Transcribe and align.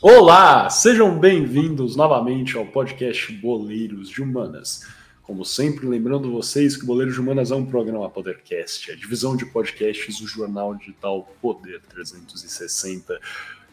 Olá, 0.00 0.70
sejam 0.70 1.18
bem-vindos 1.18 1.96
novamente 1.96 2.56
ao 2.56 2.64
podcast 2.64 3.32
Boleiros 3.32 4.08
de 4.08 4.22
Humanas. 4.22 4.86
Como 5.24 5.44
sempre, 5.44 5.88
lembrando 5.88 6.30
vocês 6.30 6.76
que 6.76 6.86
Boleiros 6.86 7.14
de 7.14 7.20
Humanas 7.20 7.50
é 7.50 7.56
um 7.56 7.66
programa 7.66 8.08
podcast, 8.08 8.92
a 8.92 8.94
divisão 8.94 9.36
de 9.36 9.44
podcasts 9.46 10.20
do 10.20 10.28
jornal 10.28 10.76
digital 10.76 11.28
Poder 11.42 11.82
360. 11.88 13.20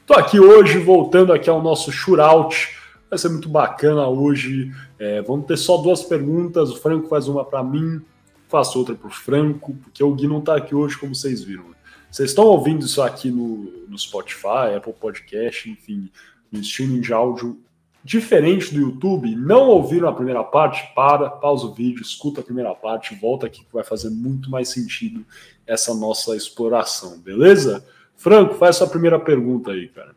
Estou 0.01 0.17
aqui 0.17 0.39
hoje, 0.39 0.79
voltando 0.79 1.31
aqui 1.31 1.47
ao 1.47 1.61
nosso 1.61 1.91
shootout. 1.91 2.75
Vai 3.07 3.19
ser 3.19 3.29
muito 3.29 3.47
bacana 3.47 4.07
hoje. 4.07 4.71
É, 4.97 5.21
vamos 5.21 5.45
ter 5.45 5.57
só 5.57 5.77
duas 5.77 6.01
perguntas. 6.01 6.71
O 6.71 6.77
Franco 6.77 7.07
faz 7.07 7.27
uma 7.27 7.45
para 7.45 7.63
mim, 7.63 8.01
faço 8.49 8.79
outra 8.79 8.95
para 8.95 9.07
o 9.07 9.11
Franco, 9.11 9.75
porque 9.75 10.03
o 10.03 10.11
Gui 10.15 10.27
não 10.27 10.39
está 10.39 10.55
aqui 10.55 10.73
hoje, 10.73 10.97
como 10.97 11.13
vocês 11.13 11.43
viram. 11.43 11.74
Vocês 12.15 12.29
estão 12.29 12.45
ouvindo 12.45 12.85
isso 12.85 13.01
aqui 13.01 13.29
no, 13.29 13.69
no 13.89 13.99
Spotify, 13.99 14.73
Apple 14.77 14.93
Podcast, 14.93 15.69
enfim, 15.69 16.09
no 16.49 16.61
streaming 16.61 17.01
de 17.01 17.11
áudio 17.11 17.59
diferente 18.01 18.73
do 18.73 18.79
YouTube, 18.79 19.35
não 19.35 19.67
ouviram 19.67 20.07
a 20.07 20.13
primeira 20.13 20.41
parte, 20.41 20.93
para, 20.95 21.29
pausa 21.29 21.65
o 21.65 21.73
vídeo, 21.73 22.01
escuta 22.01 22.39
a 22.39 22.43
primeira 22.43 22.73
parte, 22.73 23.13
volta 23.15 23.47
aqui 23.47 23.65
que 23.65 23.73
vai 23.73 23.83
fazer 23.83 24.11
muito 24.11 24.49
mais 24.49 24.69
sentido 24.69 25.25
essa 25.67 25.93
nossa 25.93 26.37
exploração, 26.37 27.19
beleza? 27.19 27.85
Franco, 28.15 28.53
faz 28.53 28.77
sua 28.77 28.87
primeira 28.87 29.19
pergunta 29.19 29.71
aí, 29.71 29.89
cara. 29.89 30.15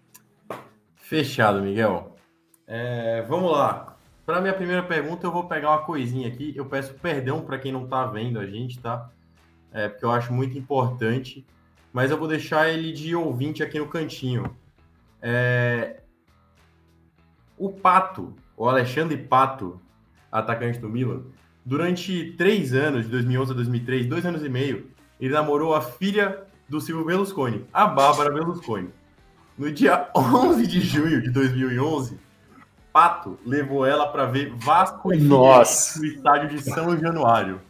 Fechado, 0.95 1.61
Miguel. 1.61 2.15
É, 2.65 3.23
vamos 3.23 3.51
lá. 3.51 3.97
Para 4.25 4.41
minha 4.41 4.55
primeira 4.55 4.85
pergunta, 4.85 5.27
eu 5.27 5.33
vou 5.33 5.49
pegar 5.49 5.71
uma 5.71 5.83
coisinha 5.83 6.29
aqui. 6.29 6.53
Eu 6.55 6.67
peço 6.67 6.95
perdão 6.95 7.41
para 7.41 7.59
quem 7.59 7.73
não 7.73 7.83
está 7.83 8.07
vendo 8.07 8.39
a 8.39 8.47
gente, 8.47 8.79
tá? 8.79 9.11
É, 9.73 9.89
porque 9.89 10.05
eu 10.05 10.13
acho 10.13 10.33
muito 10.33 10.57
importante 10.57 11.45
mas 11.93 12.11
eu 12.11 12.19
vou 12.19 12.29
deixar 12.29 12.69
ele 12.69 12.93
de 12.93 13.15
ouvinte 13.15 13.63
aqui 13.63 13.79
no 13.79 13.89
cantinho. 13.89 14.55
É... 15.21 16.01
O 17.57 17.71
Pato, 17.71 18.35
o 18.57 18.69
Alexandre 18.69 19.17
Pato, 19.17 19.81
atacante 20.31 20.79
do 20.79 20.89
Milan, 20.89 21.23
durante 21.65 22.33
três 22.33 22.73
anos, 22.73 23.05
de 23.05 23.11
2011 23.11 23.53
a 23.53 23.55
2003, 23.55 24.07
dois 24.07 24.25
anos 24.25 24.45
e 24.45 24.49
meio, 24.49 24.87
ele 25.21 25.35
namorou 25.35 25.75
a 25.75 25.81
filha 25.81 26.45
do 26.69 26.81
Silvio 26.81 27.05
Berlusconi, 27.05 27.65
a 27.73 27.87
Bárbara 27.87 28.33
Berlusconi. 28.33 28.91
No 29.57 29.73
dia 29.73 30.09
11 30.15 30.67
de 30.67 30.81
junho 30.81 31.21
de 31.21 31.31
2011, 31.31 32.19
Pato 32.93 33.39
levou 33.45 33.85
ela 33.85 34.07
para 34.07 34.27
ver 34.27 34.53
Vasco 34.55 35.13
e 35.13 35.19
Nossa. 35.19 35.99
no 35.99 36.07
estádio 36.07 36.49
de 36.49 36.63
São 36.63 36.97
Januário. 36.97 37.61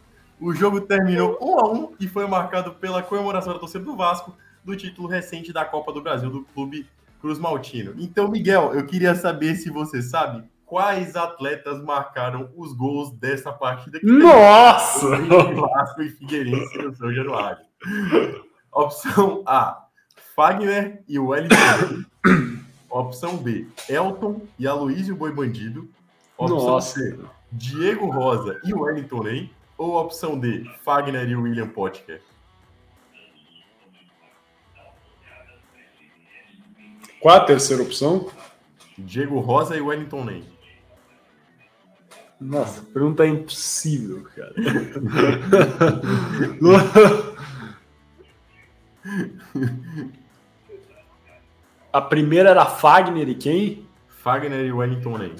O 0.40 0.54
jogo 0.54 0.80
terminou 0.80 1.38
1 1.40 1.58
a 1.58 1.72
1 1.72 1.94
e 2.00 2.06
foi 2.08 2.26
marcado 2.26 2.72
pela 2.74 3.02
comemoração 3.02 3.52
da 3.52 3.58
torcida 3.58 3.84
do 3.84 3.96
Vasco 3.96 4.36
do 4.64 4.76
título 4.76 5.08
recente 5.08 5.52
da 5.52 5.64
Copa 5.64 5.92
do 5.92 6.02
Brasil 6.02 6.30
do 6.30 6.42
clube 6.54 6.86
Cruz 7.20 7.38
Maltino. 7.38 7.94
Então, 7.98 8.28
Miguel, 8.28 8.72
eu 8.74 8.86
queria 8.86 9.14
saber 9.14 9.56
se 9.56 9.70
você 9.70 10.00
sabe 10.00 10.44
quais 10.64 11.16
atletas 11.16 11.82
marcaram 11.82 12.50
os 12.56 12.72
gols 12.72 13.10
dessa 13.10 13.50
partida. 13.50 13.98
Nossa! 14.02 15.16
Vasco 15.16 16.02
e 16.02 16.10
Figueirense 16.10 16.78
no 16.78 16.94
São 16.94 17.12
Januário. 17.12 17.64
Opção 18.72 19.42
A, 19.46 19.86
Fagner 20.36 21.02
e 21.08 21.18
Wellington. 21.18 22.04
Opção 22.90 23.36
B, 23.36 23.66
Elton 23.88 24.42
e 24.58 24.66
Aloysio 24.66 25.16
Boi 25.16 25.32
Bandido. 25.32 25.88
Opção 26.36 26.58
Nossa. 26.58 27.00
C, 27.00 27.18
Diego 27.50 28.10
Rosa 28.10 28.60
e 28.64 28.72
Wellington 28.72 29.22
Ney. 29.24 29.57
Ou 29.78 29.96
a 29.96 30.02
opção 30.02 30.38
D, 30.38 30.64
Fagner 30.84 31.26
e 31.28 31.36
William 31.36 31.68
Potker? 31.68 32.20
Qual 37.20 37.36
a 37.36 37.44
terceira 37.44 37.82
opção? 37.82 38.30
Diego 38.96 39.38
Rosa 39.38 39.76
e 39.76 39.80
Wellington 39.80 40.24
Ney. 40.24 40.44
Nossa, 42.40 42.80
a 42.80 42.84
pergunta 42.84 43.24
é 43.24 43.28
impossível, 43.28 44.24
cara. 44.34 44.54
a 51.92 52.00
primeira 52.00 52.50
era 52.50 52.66
Fagner 52.66 53.28
e 53.28 53.34
quem? 53.34 53.84
Fagner 54.08 54.66
e 54.66 54.72
Wellington 54.72 55.18
Ney. 55.18 55.34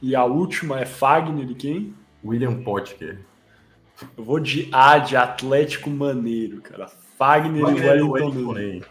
E 0.00 0.14
a 0.14 0.24
última 0.24 0.78
é 0.80 0.86
Fagner 0.86 1.50
e 1.50 1.54
quem? 1.54 1.92
William 2.24 2.62
Potker. 2.62 3.20
Eu 4.16 4.24
vou 4.24 4.38
de 4.38 4.68
A 4.72 4.98
de 4.98 5.16
Atlético 5.16 5.90
Maneiro, 5.90 6.60
cara. 6.60 6.88
Fagner, 7.16 7.64
Fagner 7.64 7.96
e 7.98 8.02
Wellington. 8.02 8.52
Ney. 8.54 8.82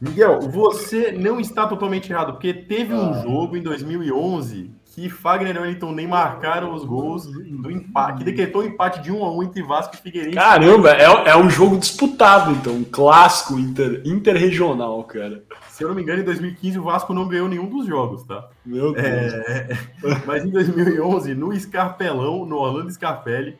Miguel, 0.00 0.40
você 0.42 1.10
não 1.12 1.40
está 1.40 1.66
totalmente 1.66 2.12
errado, 2.12 2.32
porque 2.32 2.52
teve 2.52 2.92
um 2.92 3.10
Ah. 3.12 3.22
jogo 3.22 3.56
em 3.56 3.62
2011 3.62 4.70
que 4.96 5.10
Fagner 5.10 5.54
e 5.54 5.58
Wellington 5.58 5.92
Ney 5.92 6.06
marcaram 6.06 6.72
os 6.72 6.82
gols 6.82 7.26
do 7.26 7.70
empate, 7.70 8.16
que 8.16 8.24
decretou 8.24 8.62
o 8.62 8.64
empate 8.64 9.02
de 9.02 9.12
1 9.12 9.24
a 9.26 9.30
1 9.30 9.42
entre 9.42 9.62
Vasco 9.62 9.94
e 9.94 9.98
Figueirense. 9.98 10.34
Caramba, 10.34 10.90
é, 10.92 11.04
é 11.04 11.36
um 11.36 11.50
jogo 11.50 11.76
disputado, 11.76 12.52
então. 12.52 12.72
Um 12.72 12.82
clássico 12.82 13.58
inter, 13.58 14.00
interregional, 14.06 15.04
cara. 15.04 15.44
Se 15.68 15.84
eu 15.84 15.88
não 15.88 15.94
me 15.94 16.00
engano, 16.00 16.22
em 16.22 16.24
2015 16.24 16.78
o 16.78 16.84
Vasco 16.84 17.12
não 17.12 17.28
ganhou 17.28 17.46
nenhum 17.46 17.68
dos 17.68 17.86
jogos, 17.86 18.24
tá? 18.24 18.48
Meu 18.64 18.94
Deus. 18.94 19.34
É, 19.34 19.68
mas 20.24 20.46
em 20.46 20.50
2011, 20.50 21.34
no 21.34 21.54
Scarpelão, 21.60 22.46
no 22.46 22.56
Orlando 22.56 22.90
Scarpelli, 22.90 23.58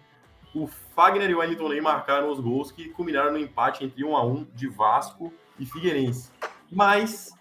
o 0.55 0.67
Fagner 0.95 1.29
e 1.29 1.35
o 1.35 1.41
Wellington 1.41 1.69
Ney 1.69 1.83
marcaram 1.83 2.33
os 2.33 2.41
gols 2.41 2.73
que 2.73 2.89
culminaram 2.89 3.33
no 3.33 3.39
empate 3.39 3.85
entre 3.85 4.03
1 4.03 4.17
a 4.17 4.25
1 4.25 4.47
de 4.55 4.69
Vasco 4.69 5.31
e 5.59 5.67
Figueirense. 5.67 6.31
Mas 6.73 7.36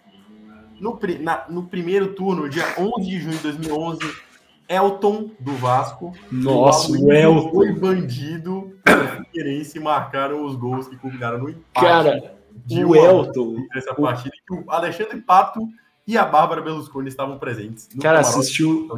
no, 0.80 0.98
na- 1.20 1.44
no 1.48 1.64
primeiro 1.64 2.14
turno, 2.14 2.48
dia 2.48 2.64
11 2.78 3.06
de 3.08 3.20
junho 3.20 3.36
de 3.36 3.42
2011, 3.42 3.98
Elton 4.68 5.30
do 5.38 5.52
Vasco, 5.52 6.12
Nossa, 6.30 6.96
e 6.96 7.02
o 7.02 7.12
Elton. 7.12 7.50
foi 7.50 7.72
bandido 7.72 8.72
do 8.84 9.24
Figueirense 9.24 9.78
marcaram 9.78 10.44
os 10.44 10.56
gols 10.56 10.88
que 10.88 10.96
culminaram 10.96 11.38
no 11.38 11.50
empate 11.50 11.86
Cara, 11.86 12.34
de 12.64 12.84
o 12.84 12.90
1 12.90 12.94
a 12.94 12.98
1 12.98 13.04
Elton. 13.24 13.56
essa 13.76 13.94
partida 13.94 14.34
que 14.46 14.54
o 14.54 14.64
Alexandre 14.68 15.20
Pato 15.20 15.60
e 16.06 16.16
a 16.18 16.24
Bárbara 16.24 16.60
Berlusconi 16.62 17.08
estavam 17.08 17.38
presentes. 17.38 17.88
Cara, 18.00 18.20
assistiu, 18.20 18.88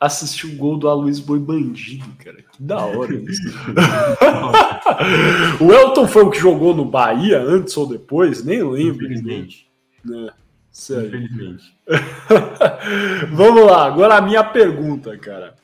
assistiu 0.00 0.50
o 0.50 0.56
gol 0.56 0.76
do 0.78 0.88
Aloysio 0.88 1.24
Boi 1.24 1.38
Bandido, 1.38 2.06
cara. 2.18 2.36
Que 2.42 2.62
da 2.62 2.84
hora 2.84 3.14
isso. 3.14 3.42
o 5.60 5.72
Elton 5.72 6.06
foi 6.06 6.24
o 6.24 6.30
que 6.30 6.38
jogou 6.38 6.74
no 6.74 6.84
Bahia 6.84 7.40
antes 7.40 7.76
ou 7.76 7.86
depois? 7.86 8.44
Nem 8.44 8.62
lembro. 8.62 9.04
Infelizmente. 9.06 9.68
Né? 10.04 10.30
Sério. 10.72 11.06
Infelizmente. 11.22 11.76
Vamos 13.32 13.66
lá, 13.66 13.84
agora 13.84 14.16
a 14.16 14.20
minha 14.22 14.42
pergunta, 14.42 15.16
cara. 15.18 15.54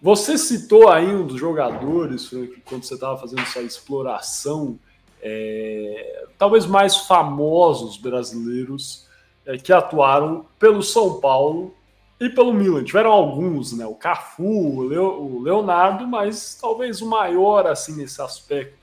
Você 0.00 0.36
citou 0.36 0.88
aí 0.88 1.06
um 1.06 1.26
dos 1.26 1.38
jogadores, 1.38 2.26
Frank, 2.28 2.60
quando 2.64 2.84
você 2.84 2.94
estava 2.94 3.16
fazendo 3.18 3.44
sua 3.46 3.62
exploração, 3.62 4.78
é, 5.20 6.24
talvez 6.36 6.66
mais 6.66 6.96
famosos 6.96 7.96
brasileiros 7.96 9.06
é, 9.46 9.56
que 9.56 9.72
atuaram 9.72 10.46
pelo 10.58 10.82
São 10.82 11.20
Paulo 11.20 11.74
e 12.18 12.28
pelo 12.28 12.52
Milan. 12.52 12.82
Tiveram 12.82 13.12
alguns, 13.12 13.72
né? 13.76 13.86
O 13.86 13.94
Cafu, 13.94 14.42
o, 14.78 14.82
Leo- 14.82 15.22
o 15.22 15.40
Leonardo, 15.42 16.06
mas 16.06 16.56
talvez 16.60 17.00
o 17.00 17.08
maior 17.08 17.66
assim 17.68 17.96
nesse 17.96 18.20
aspecto 18.20 18.76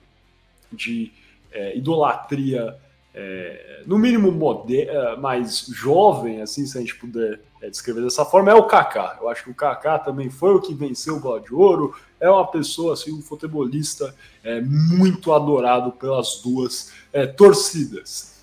de 0.72 1.12
é, 1.52 1.76
idolatria 1.78 2.78
é, 3.14 3.84
no 3.86 3.98
mínimo 3.98 4.66
é, 4.70 5.16
mais 5.18 5.66
jovem, 5.68 6.42
assim, 6.42 6.66
se 6.66 6.78
a 6.78 6.82
gente 6.82 6.96
puder 6.96 7.40
é, 7.62 7.70
descrever 7.70 8.02
dessa 8.02 8.24
forma, 8.24 8.52
é 8.52 8.56
o 8.56 8.64
Kaká. 8.64 9.18
Eu 9.20 9.30
acho 9.30 9.44
que 9.44 9.50
o 9.50 9.56
Kaká 9.56 10.00
também 10.00 10.30
foi 10.30 10.54
o 10.54 10.62
que 10.62 10.74
venceu 10.74 11.18
o 11.18 11.20
Bola 11.20 11.42
de 11.42 11.54
Ouro, 11.54 11.96
é 12.20 12.30
uma 12.30 12.46
pessoa, 12.46 12.94
assim, 12.94 13.12
um 13.12 13.22
futebolista 13.22 14.16
é, 14.44 14.62
muito 14.62 15.34
adorado 15.34 15.92
pelas 15.92 16.42
duas 16.44 16.92
é, 17.12 17.26
torcidas. 17.26 18.40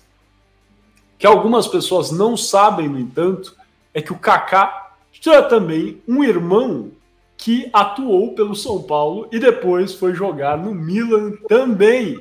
Que 1.17 1.25
algumas 1.25 1.67
pessoas 1.67 2.11
não 2.11 2.35
sabem, 2.35 2.87
no 2.87 2.99
entanto, 2.99 3.55
é 3.93 4.01
que 4.01 4.13
o 4.13 4.19
Kaká 4.19 4.95
tinha 5.11 5.41
também 5.43 6.01
um 6.07 6.23
irmão 6.23 6.91
que 7.35 7.69
atuou 7.71 8.33
pelo 8.33 8.55
São 8.55 8.81
Paulo 8.81 9.27
e 9.31 9.39
depois 9.39 9.93
foi 9.93 10.13
jogar 10.13 10.57
no 10.57 10.73
Milan 10.73 11.33
também. 11.47 12.19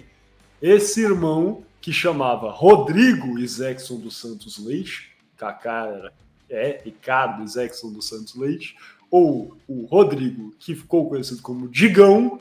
Esse 0.61 1.03
irmão 1.03 1.63
que 1.87 1.93
chamava 1.93 2.51
Rodrigo 2.51 3.39
Isaacson 3.39 4.01
dos 4.01 4.17
Santos 4.17 4.59
Leite, 4.59 5.13
Kaká 5.37 5.87
era, 5.87 6.13
é 6.51 6.83
Ricardo 6.85 7.45
Isaacson 7.45 7.93
dos 7.93 8.09
Santos 8.09 8.35
Leite, 8.35 8.77
ou 9.09 9.57
o 9.69 9.85
Rodrigo, 9.85 10.53
que 10.59 10.75
ficou 10.75 11.09
conhecido 11.09 11.41
como 11.43 11.69
Digão, 11.69 12.41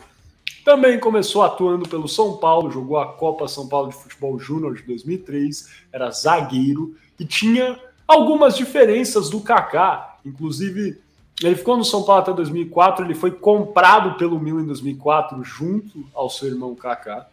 também 0.64 1.00
começou 1.00 1.44
atuando 1.44 1.88
pelo 1.88 2.08
São 2.08 2.38
Paulo, 2.38 2.72
jogou 2.72 2.98
a 2.98 3.14
Copa 3.14 3.48
São 3.48 3.68
Paulo 3.68 3.90
de 3.90 3.96
Futebol 3.96 4.40
Júnior 4.40 4.74
de 4.74 4.82
2003, 4.82 5.70
era 5.94 6.10
zagueiro 6.10 6.98
e 7.20 7.24
tinha 7.24 7.80
algumas 8.08 8.58
diferenças 8.58 9.30
do 9.30 9.42
Kaká, 9.42 10.18
inclusive 10.26 11.00
ele 11.44 11.56
ficou 11.56 11.78
no 11.78 11.86
São 11.86 12.02
Paulo 12.02 12.24
até 12.24 12.34
2004, 12.34 13.06
ele 13.06 13.14
foi 13.14 13.30
comprado 13.30 14.18
pelo 14.18 14.40
Milan 14.40 14.64
em 14.64 14.66
2004 14.66 15.44
junto 15.44 16.04
ao 16.16 16.32
seu 16.32 16.48
irmão 16.48 16.74
Kaká. 16.74 17.28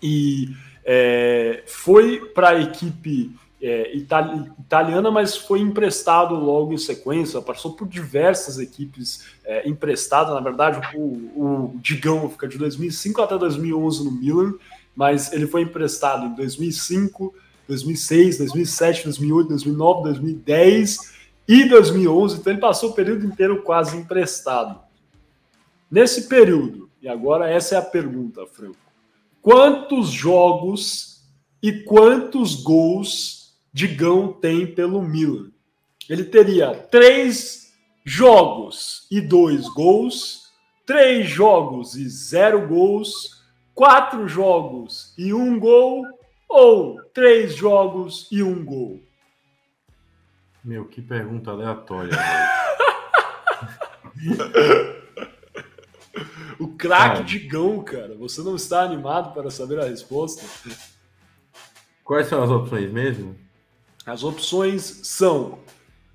E 0.00 0.48
é, 0.84 1.62
foi 1.66 2.20
para 2.34 2.50
a 2.50 2.60
equipe 2.60 3.34
é, 3.62 3.96
itali 3.96 4.50
italiana, 4.58 5.10
mas 5.10 5.36
foi 5.36 5.60
emprestado 5.60 6.34
logo 6.34 6.72
em 6.72 6.78
sequência, 6.78 7.40
passou 7.40 7.74
por 7.74 7.86
diversas 7.86 8.58
equipes 8.58 9.24
é, 9.44 9.68
emprestadas, 9.68 10.34
na 10.34 10.40
verdade 10.40 10.80
o, 10.96 11.00
o 11.00 11.74
Digão 11.76 12.28
fica 12.28 12.48
de 12.48 12.58
2005 12.58 13.22
até 13.22 13.38
2011 13.38 14.04
no 14.04 14.10
Milan, 14.10 14.54
mas 14.96 15.32
ele 15.32 15.46
foi 15.46 15.62
emprestado 15.62 16.26
em 16.26 16.34
2005, 16.34 17.32
2006, 17.68 18.38
2007, 18.38 19.04
2008, 19.04 19.48
2009, 19.48 20.02
2010 20.02 21.12
e 21.46 21.64
2011, 21.68 22.38
então 22.38 22.52
ele 22.52 22.60
passou 22.60 22.90
o 22.90 22.94
período 22.94 23.24
inteiro 23.24 23.62
quase 23.62 23.96
emprestado. 23.96 24.80
Nesse 25.88 26.22
período, 26.28 26.90
e 27.00 27.08
agora 27.08 27.48
essa 27.48 27.76
é 27.76 27.78
a 27.78 27.82
pergunta, 27.82 28.44
Franco, 28.46 28.76
quantos 29.42 30.10
jogos 30.10 31.20
e 31.60 31.72
quantos 31.82 32.62
gols 32.62 33.52
Digão 33.72 34.32
tem 34.32 34.66
pelo 34.66 35.02
Milan? 35.02 35.50
Ele 36.08 36.24
teria 36.24 36.74
três 36.74 37.72
jogos 38.04 39.06
e 39.10 39.20
dois 39.20 39.68
gols, 39.68 40.52
três 40.86 41.28
jogos 41.28 41.96
e 41.96 42.08
zero 42.08 42.66
gols, 42.68 43.42
quatro 43.74 44.28
jogos 44.28 45.12
e 45.18 45.34
um 45.34 45.58
gol, 45.58 46.04
ou 46.48 47.02
três 47.12 47.54
jogos 47.54 48.28
e 48.30 48.42
um 48.42 48.64
gol? 48.64 49.00
Meu, 50.64 50.84
que 50.86 51.02
pergunta 51.02 51.50
aleatória. 51.50 52.12
o 56.58 56.68
craque 56.68 57.24
Digão, 57.24 57.82
cara. 57.82 58.14
Você 58.16 58.42
não 58.42 58.56
está 58.56 58.82
animado 58.82 59.32
para 59.32 59.50
saber 59.50 59.80
a 59.80 59.84
resposta? 59.84 60.44
Quais 62.04 62.28
são 62.28 62.42
as 62.42 62.50
opções 62.50 62.90
mesmo? 62.90 63.36
As 64.04 64.24
opções 64.24 65.00
são 65.04 65.58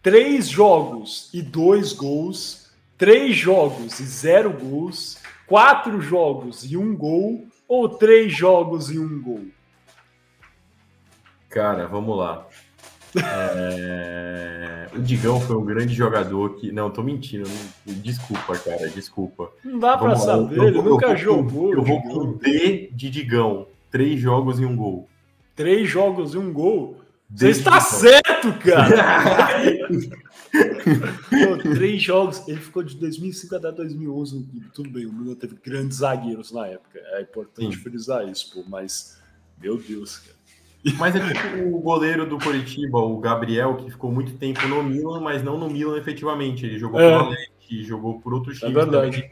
três 0.02 0.48
jogos 0.48 1.30
e 1.34 1.42
dois 1.42 1.94
gols, 1.94 2.70
três 2.98 3.36
jogos 3.36 4.00
e 4.00 4.06
zero 4.06 4.52
gols, 4.52 5.18
quatro 5.46 6.02
jogos 6.02 6.64
e 6.70 6.78
um 6.78 6.96
gol, 6.96 7.48
ou 7.68 7.90
três 7.90 8.34
jogos 8.34 8.92
e 8.92 9.00
um 9.00 9.22
gol? 9.22 9.46
Cara, 11.50 11.88
vamos 11.88 12.18
lá. 12.18 12.48
É... 13.16 14.88
O 14.94 15.00
Digão 15.00 15.40
foi 15.40 15.56
um 15.56 15.64
grande 15.64 15.94
jogador 15.94 16.56
que. 16.56 16.72
Não, 16.72 16.90
tô 16.90 17.04
mentindo. 17.04 17.50
Desculpa, 17.86 18.58
cara, 18.58 18.90
desculpa. 18.90 19.52
Não 19.64 19.80
dá 19.80 19.98
pra 19.98 20.16
saber, 20.16 20.58
eu, 20.58 20.68
ele 20.68 20.78
eu, 20.80 20.84
nunca 20.84 21.08
eu, 21.08 21.18
jogou. 21.18 21.74
Eu 21.74 21.84
vou 21.84 22.02
com 22.02 22.34
D 22.34 22.90
de 22.92 23.10
Digão. 23.10 23.68
Três 23.92 24.20
jogos 24.20 24.60
e 24.60 24.66
um 24.66 24.76
gol. 24.76 25.08
Três 25.56 25.90
jogos 25.90 26.34
e 26.34 26.38
um 26.38 26.52
gol? 26.52 27.00
Você 27.30 27.50
está 27.50 27.80
certo, 27.82 28.54
cara! 28.64 29.50
Pô, 30.50 31.58
três 31.76 32.02
jogos. 32.02 32.48
Ele 32.48 32.60
ficou 32.60 32.82
de 32.84 32.96
2005 32.96 33.56
até 33.56 33.72
2011 33.72 34.48
Tudo 34.74 34.90
bem, 34.90 35.06
o 35.06 35.12
Milan 35.12 35.36
teve 35.36 35.58
grandes 35.64 35.98
zagueiros 35.98 36.52
na 36.52 36.68
época. 36.68 37.00
É 37.00 37.22
importante 37.22 37.76
Sim. 37.76 37.84
frisar 37.84 38.28
isso, 38.28 38.54
pô, 38.54 38.64
mas. 38.68 39.18
Meu 39.62 39.78
Deus, 39.78 40.20
cara. 40.20 40.37
Mas 40.98 41.16
é 41.16 41.20
tipo 41.20 41.76
o 41.76 41.80
goleiro 41.80 42.26
do 42.26 42.38
Coritiba, 42.38 43.00
o 43.00 43.18
Gabriel, 43.18 43.76
que 43.76 43.92
ficou 43.92 44.12
muito 44.12 44.34
tempo 44.38 44.66
no 44.68 44.84
Milan, 44.84 45.20
mas 45.22 45.44
não 45.44 45.58
no 45.58 45.70
Milan 45.70 45.98
efetivamente. 45.98 46.66
Ele 46.66 46.78
jogou 46.78 47.00
é. 47.00 47.10
por 47.10 47.22
Atlético, 47.24 47.84
jogou 47.84 48.20
por 48.20 48.34
outros 48.34 48.60
times 48.60 48.76
é 48.76 48.80
verdade. 48.80 49.32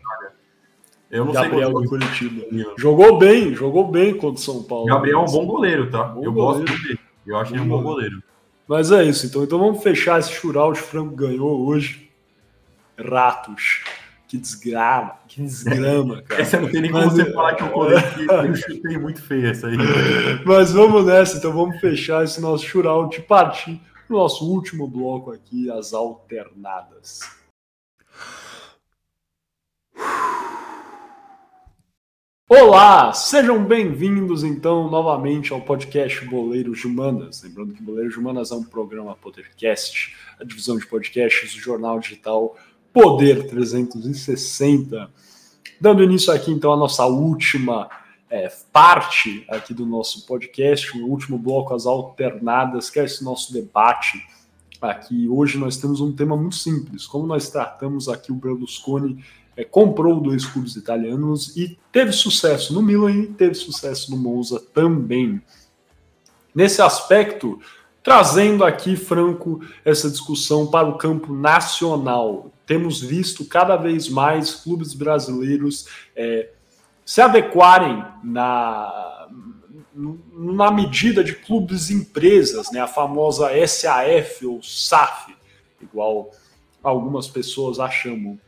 Eu 1.10 1.24
não 1.24 1.32
Gabriel 1.32 1.72
sei 1.72 1.82
do 1.82 1.90
Curitiba. 1.90 2.74
Jogou 2.78 3.18
bem, 3.18 3.54
jogou 3.54 3.90
bem 3.90 4.14
contra 4.14 4.40
o 4.40 4.44
São 4.44 4.64
Paulo. 4.64 4.86
Gabriel 4.86 5.20
é 5.20 5.22
um 5.22 5.32
bom 5.32 5.46
goleiro, 5.46 5.90
tá? 5.90 6.04
Bom 6.04 6.24
eu 6.24 6.34
goleiro. 6.34 6.66
gosto 6.66 6.84
dele. 6.84 7.00
Eu 7.26 7.38
acho 7.38 7.54
ele 7.54 7.62
um 7.62 7.68
bom 7.68 7.82
goleiro. 7.82 8.22
Mas 8.68 8.92
é 8.92 9.04
isso, 9.04 9.26
então. 9.26 9.44
Então 9.44 9.60
vamos 9.60 9.82
fechar 9.82 10.20
esse 10.20 10.32
chural 10.32 10.74
de 10.74 10.80
frango 10.80 11.16
ganhou 11.16 11.68
hoje. 11.68 12.10
Ratos. 12.98 13.84
Que 14.28 14.38
desgrama, 14.38 15.20
que 15.28 15.42
desgrama, 15.42 16.24
cara. 16.24 16.42
Essa 16.42 16.60
não 16.60 16.70
tem 16.70 16.82
nem 16.82 16.92
como 16.92 17.06
Mas, 17.06 17.14
você 17.14 17.32
falar 17.32 17.56
que 17.56 17.64
eu 17.64 17.70
colegi, 17.70 18.26
eu 18.28 18.56
chutei 18.56 18.98
muito 18.98 19.22
feio 19.22 19.48
essa 19.48 19.68
aí. 19.68 19.78
Mas 20.44 20.72
vamos 20.72 21.06
nessa, 21.06 21.38
então 21.38 21.54
vamos 21.54 21.80
fechar 21.80 22.24
esse 22.24 22.42
nosso 22.42 22.66
chural 22.66 23.08
de 23.08 23.22
partir 23.22 23.80
no 24.10 24.18
nosso 24.18 24.50
último 24.50 24.88
bloco 24.88 25.32
aqui, 25.32 25.70
as 25.70 25.94
alternadas. 25.94 27.20
Olá, 32.48 33.12
sejam 33.12 33.64
bem-vindos 33.64 34.44
então 34.44 34.90
novamente 34.90 35.54
ao 35.54 35.62
podcast 35.62 36.24
Boleiros 36.26 36.80
de 36.80 36.88
Humanas. 36.88 37.44
Lembrando 37.44 37.74
que 37.74 37.82
Boleiros 37.82 38.14
de 38.14 38.20
Humanas 38.20 38.52
é 38.52 38.56
um 38.56 38.64
programa 38.64 39.16
podcast, 39.16 40.16
a 40.40 40.44
divisão 40.44 40.78
de 40.78 40.86
podcasts 40.88 41.54
do 41.54 41.60
jornal 41.60 42.00
digital 42.00 42.56
Poder 42.96 43.50
360. 43.50 45.10
Dando 45.82 46.02
início 46.02 46.32
aqui 46.32 46.50
então 46.50 46.72
à 46.72 46.78
nossa 46.78 47.06
última 47.06 47.90
é, 48.30 48.50
parte 48.72 49.46
aqui 49.50 49.74
do 49.74 49.86
nosso 49.86 50.26
podcast, 50.26 50.98
o 50.98 51.06
último 51.06 51.38
bloco, 51.38 51.76
as 51.76 51.86
alternadas, 51.86 52.90
que 52.90 52.98
é 52.98 53.04
esse 53.04 53.22
nosso 53.22 53.52
debate 53.52 54.26
aqui. 54.82 55.28
Hoje 55.28 55.58
nós 55.58 55.76
temos 55.76 56.00
um 56.00 56.16
tema 56.16 56.38
muito 56.38 56.56
simples, 56.56 57.06
como 57.06 57.28
nós 57.28 57.50
tratamos 57.50 58.08
aqui 58.08 58.32
o 58.32 58.36
Berlusconi 58.36 59.22
é, 59.58 59.66
comprou 59.66 60.22
dois 60.22 60.46
clubes 60.46 60.78
italianos 60.78 61.54
e 61.58 61.78
teve 61.92 62.14
sucesso 62.14 62.74
no 62.74 62.82
Milan 62.82 63.12
e 63.12 63.28
teve 63.28 63.56
sucesso 63.56 64.10
no 64.10 64.16
Monza 64.16 64.58
também. 64.74 65.42
Nesse 66.56 66.82
aspecto, 66.82 67.60
trazendo 68.06 68.64
aqui, 68.64 68.96
Franco, 68.96 69.66
essa 69.84 70.12
discussão 70.12 70.68
para 70.68 70.88
o 70.88 70.96
campo 70.96 71.34
nacional. 71.34 72.52
Temos 72.64 73.02
visto 73.02 73.44
cada 73.44 73.76
vez 73.76 74.08
mais 74.08 74.54
clubes 74.54 74.94
brasileiros 74.94 75.88
é, 76.16 76.52
se 77.04 77.20
adequarem 77.20 78.06
na, 78.24 79.28
na 80.32 80.70
medida 80.70 81.24
de 81.24 81.34
clubes 81.34 81.90
empresas, 81.90 82.72
né? 82.72 82.80
a 82.80 82.88
famosa 82.88 83.50
SAF 83.68 84.46
ou 84.46 84.62
SAF, 84.62 85.36
igual 85.82 86.30
algumas 86.84 87.28
pessoas 87.28 87.80
a 87.80 87.90
chamam. 87.90 88.40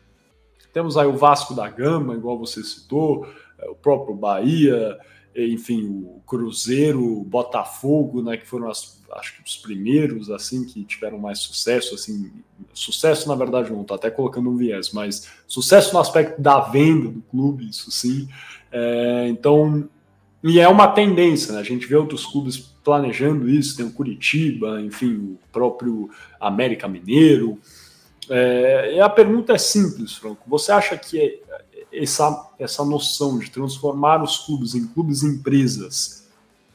Temos 0.72 0.98
aí 0.98 1.08
o 1.08 1.18
Vasco 1.18 1.56
da 1.56 1.68
Gama, 1.68 2.14
igual 2.14 2.38
você 2.38 2.64
citou, 2.64 3.28
é, 3.58 3.68
o 3.68 3.74
próprio 3.74 4.14
Bahia, 4.14 5.00
enfim, 5.36 6.04
o 6.06 6.22
Cruzeiro, 6.28 7.04
o 7.04 7.24
Botafogo, 7.24 8.22
né, 8.22 8.38
que 8.38 8.46
foram 8.46 8.70
as, 8.70 8.97
acho 9.14 9.36
que 9.36 9.44
os 9.44 9.58
primeiros 9.58 10.30
assim 10.30 10.66
que 10.66 10.84
tiveram 10.84 11.18
mais 11.18 11.40
sucesso, 11.40 11.96
assim, 11.96 12.32
sucesso 12.74 13.28
na 13.28 13.36
verdade 13.36 13.72
não, 13.72 13.84
tô 13.84 13.94
até 13.94 14.10
colocando 14.10 14.50
um 14.50 14.58
viés, 14.58 14.92
mas 14.92 15.28
sucesso 15.48 15.94
no 15.94 16.00
aspecto 16.00 16.42
da 16.42 16.60
venda 16.60 17.10
do 17.10 17.22
clube, 17.22 17.70
isso 17.70 17.92
sim. 17.92 18.28
É, 18.72 19.28
então, 19.30 19.90
e 20.44 20.60
é 20.60 20.68
uma 20.68 20.88
tendência, 20.88 21.54
né? 21.54 21.60
A 21.60 21.64
gente 21.64 21.88
vê 21.88 21.96
outros 21.96 22.26
clubes 22.26 22.58
planejando 22.58 23.50
isso, 23.50 23.76
tem 23.76 23.86
o 23.86 23.92
Curitiba, 23.92 24.82
enfim, 24.82 25.16
o 25.16 25.40
próprio 25.52 26.10
América 26.40 26.88
Mineiro. 26.88 27.60
É, 28.30 28.96
e 28.96 29.00
a 29.00 29.10
pergunta 29.10 29.54
é 29.54 29.58
simples, 29.58 30.14
Franco. 30.14 30.44
Você 30.48 30.72
acha 30.72 30.98
que 30.98 31.42
essa, 31.92 32.50
essa 32.60 32.86
noção 32.86 33.40
de 33.40 33.50
transformar 33.50 34.22
os 34.24 34.38
clubes 34.38 34.76
em 34.76 34.88
clubes 34.88 35.24
empresas 35.24 36.17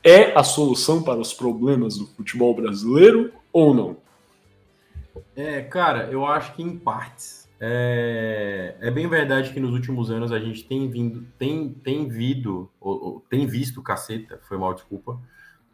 é 0.04 0.36
a 0.36 0.42
solução 0.42 1.02
para 1.02 1.20
os 1.20 1.32
problemas 1.32 1.96
do 1.96 2.06
futebol 2.06 2.54
brasileiro 2.54 3.32
ou 3.52 3.74
não? 3.74 3.96
É, 5.36 5.62
cara, 5.62 6.10
eu 6.10 6.26
acho 6.26 6.54
que 6.54 6.62
em 6.62 6.76
partes. 6.76 7.48
É, 7.60 8.74
é 8.80 8.90
bem 8.90 9.08
verdade 9.08 9.52
que 9.52 9.60
nos 9.60 9.72
últimos 9.72 10.10
anos 10.10 10.32
a 10.32 10.40
gente 10.40 10.64
tem 10.64 10.90
vindo, 10.90 11.24
tem, 11.38 11.68
tem 11.68 12.08
vindo, 12.08 12.68
ou, 12.80 13.04
ou 13.04 13.20
tem 13.30 13.46
visto, 13.46 13.80
caceta, 13.80 14.40
foi 14.48 14.58
mal, 14.58 14.74
desculpa, 14.74 15.20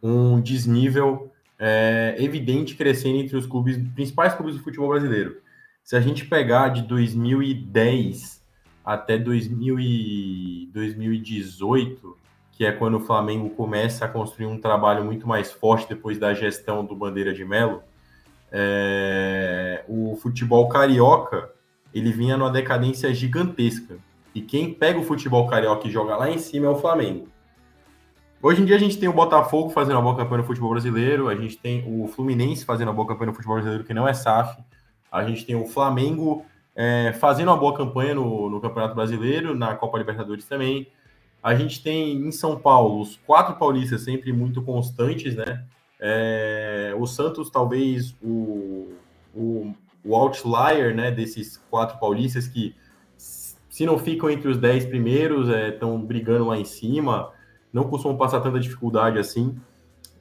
um 0.01 0.39
desnível 0.39 1.31
é, 1.57 2.15
evidente 2.19 2.75
crescendo 2.75 3.17
entre 3.17 3.35
os 3.35 3.47
clubes, 3.47 3.77
principais 3.95 4.35
clubes 4.35 4.55
do 4.55 4.63
futebol 4.63 4.89
brasileiro. 4.89 5.41
Se 5.83 5.95
a 5.95 5.99
gente 5.99 6.25
pegar 6.25 6.69
de 6.69 6.83
2010 6.83 8.39
até 8.85 9.17
2000 9.17 9.79
e 9.79 10.69
2018, 10.71 12.17
que 12.59 12.65
é 12.65 12.73
quando 12.73 12.95
o 12.95 12.99
Flamengo 12.99 13.49
começa 13.51 14.03
a 14.03 14.07
construir 14.09 14.45
um 14.45 14.59
trabalho 14.59 15.05
muito 15.05 15.25
mais 15.25 15.49
forte 15.49 15.87
depois 15.87 16.19
da 16.19 16.33
gestão 16.33 16.83
do 16.83 16.93
Bandeira 16.93 17.33
de 17.33 17.45
Melo, 17.45 17.81
é... 18.51 19.85
o 19.87 20.17
futebol 20.17 20.67
carioca 20.67 21.49
ele 21.93 22.11
vinha 22.11 22.35
numa 22.35 22.51
decadência 22.51 23.13
gigantesca. 23.13 23.95
E 24.35 24.41
quem 24.41 24.73
pega 24.73 24.99
o 24.99 25.03
futebol 25.05 25.47
carioca 25.47 25.87
e 25.87 25.91
joga 25.91 26.17
lá 26.17 26.29
em 26.29 26.37
cima 26.37 26.65
é 26.65 26.69
o 26.69 26.75
Flamengo. 26.75 27.29
Hoje 28.41 28.61
em 28.61 28.65
dia 28.65 28.75
a 28.75 28.79
gente 28.79 28.97
tem 28.97 29.07
o 29.07 29.13
Botafogo 29.13 29.69
fazendo 29.69 29.95
uma 29.95 30.01
boa 30.01 30.17
campanha 30.17 30.41
no 30.41 30.47
futebol 30.47 30.71
brasileiro, 30.71 31.29
a 31.29 31.35
gente 31.35 31.57
tem 31.57 31.85
o 31.87 32.09
Fluminense 32.09 32.65
fazendo 32.65 32.89
uma 32.89 32.93
boa 32.93 33.07
campanha 33.07 33.27
no 33.27 33.35
futebol 33.35 33.55
brasileiro, 33.55 33.85
que 33.85 33.93
não 33.93 34.05
é 34.05 34.13
SAF. 34.13 34.61
A 35.09 35.23
gente 35.23 35.45
tem 35.45 35.55
o 35.55 35.65
Flamengo 35.65 36.45
é, 36.75 37.13
fazendo 37.13 37.47
uma 37.47 37.57
boa 37.57 37.73
campanha 37.73 38.15
no, 38.15 38.49
no, 38.49 38.59
Campeonato 38.59 38.95
Brasileiro, 38.95 39.57
na 39.57 39.75
Copa 39.75 39.97
Libertadores 39.97 40.43
também. 40.43 40.91
A 41.41 41.55
gente 41.55 41.81
tem 41.81 42.17
em 42.17 42.31
São 42.31 42.59
Paulo 42.59 43.01
os 43.01 43.17
quatro 43.25 43.55
paulistas 43.55 44.01
sempre 44.01 44.33
muito 44.33 44.61
constantes, 44.61 45.35
né? 45.35 45.65
É, 45.99 46.93
o 46.97 47.05
Santos, 47.05 47.49
talvez 47.49 48.15
o, 48.21 48.93
o, 49.35 49.73
o 50.03 50.15
outlier 50.15 50.95
né, 50.95 51.11
desses 51.11 51.57
quatro 51.69 51.99
paulistas 51.99 52.47
que, 52.47 52.75
se 53.17 53.85
não 53.85 53.97
ficam 53.97 54.29
entre 54.29 54.47
os 54.47 54.57
dez 54.57 54.85
primeiros, 54.85 55.49
estão 55.49 55.95
é, 55.95 56.05
brigando 56.05 56.47
lá 56.47 56.57
em 56.57 56.65
cima, 56.65 57.31
não 57.71 57.85
costumam 57.85 58.17
passar 58.17 58.41
tanta 58.41 58.59
dificuldade 58.59 59.17
assim. 59.19 59.59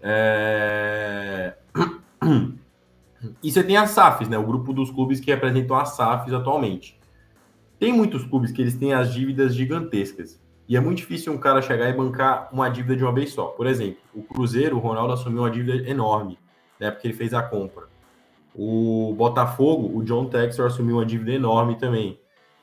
É... 0.02 1.54
E 3.42 3.50
você 3.50 3.64
tem 3.64 3.76
as 3.76 3.90
SAFs, 3.90 4.28
né? 4.28 4.38
O 4.38 4.46
grupo 4.46 4.72
dos 4.72 4.92
clubes 4.92 5.18
que 5.18 5.28
representam 5.28 5.76
as 5.76 5.96
SAFs 5.96 6.32
atualmente. 6.32 6.96
Tem 7.76 7.92
muitos 7.92 8.24
clubes 8.24 8.52
que 8.52 8.62
eles 8.62 8.76
têm 8.76 8.92
as 8.92 9.12
dívidas 9.12 9.56
gigantescas. 9.56 10.40
E 10.68 10.76
é 10.76 10.80
muito 10.80 10.98
difícil 10.98 11.32
um 11.32 11.38
cara 11.38 11.62
chegar 11.62 11.88
e 11.88 11.94
bancar 11.94 12.50
uma 12.52 12.68
dívida 12.68 12.94
de 12.94 13.02
uma 13.02 13.12
vez 13.12 13.32
só. 13.32 13.46
Por 13.46 13.66
exemplo, 13.66 14.00
o 14.14 14.22
Cruzeiro, 14.22 14.76
o 14.76 14.78
Ronaldo 14.78 15.14
assumiu 15.14 15.42
uma 15.42 15.50
dívida 15.50 15.88
enorme, 15.88 16.38
né? 16.78 16.90
Porque 16.90 17.06
ele 17.06 17.14
fez 17.14 17.32
a 17.32 17.42
compra. 17.42 17.84
O 18.54 19.14
Botafogo, 19.16 19.96
o 19.96 20.04
John 20.04 20.26
Textor 20.26 20.66
assumiu 20.66 20.96
uma 20.96 21.06
dívida 21.06 21.32
enorme 21.32 21.76
também. 21.76 22.20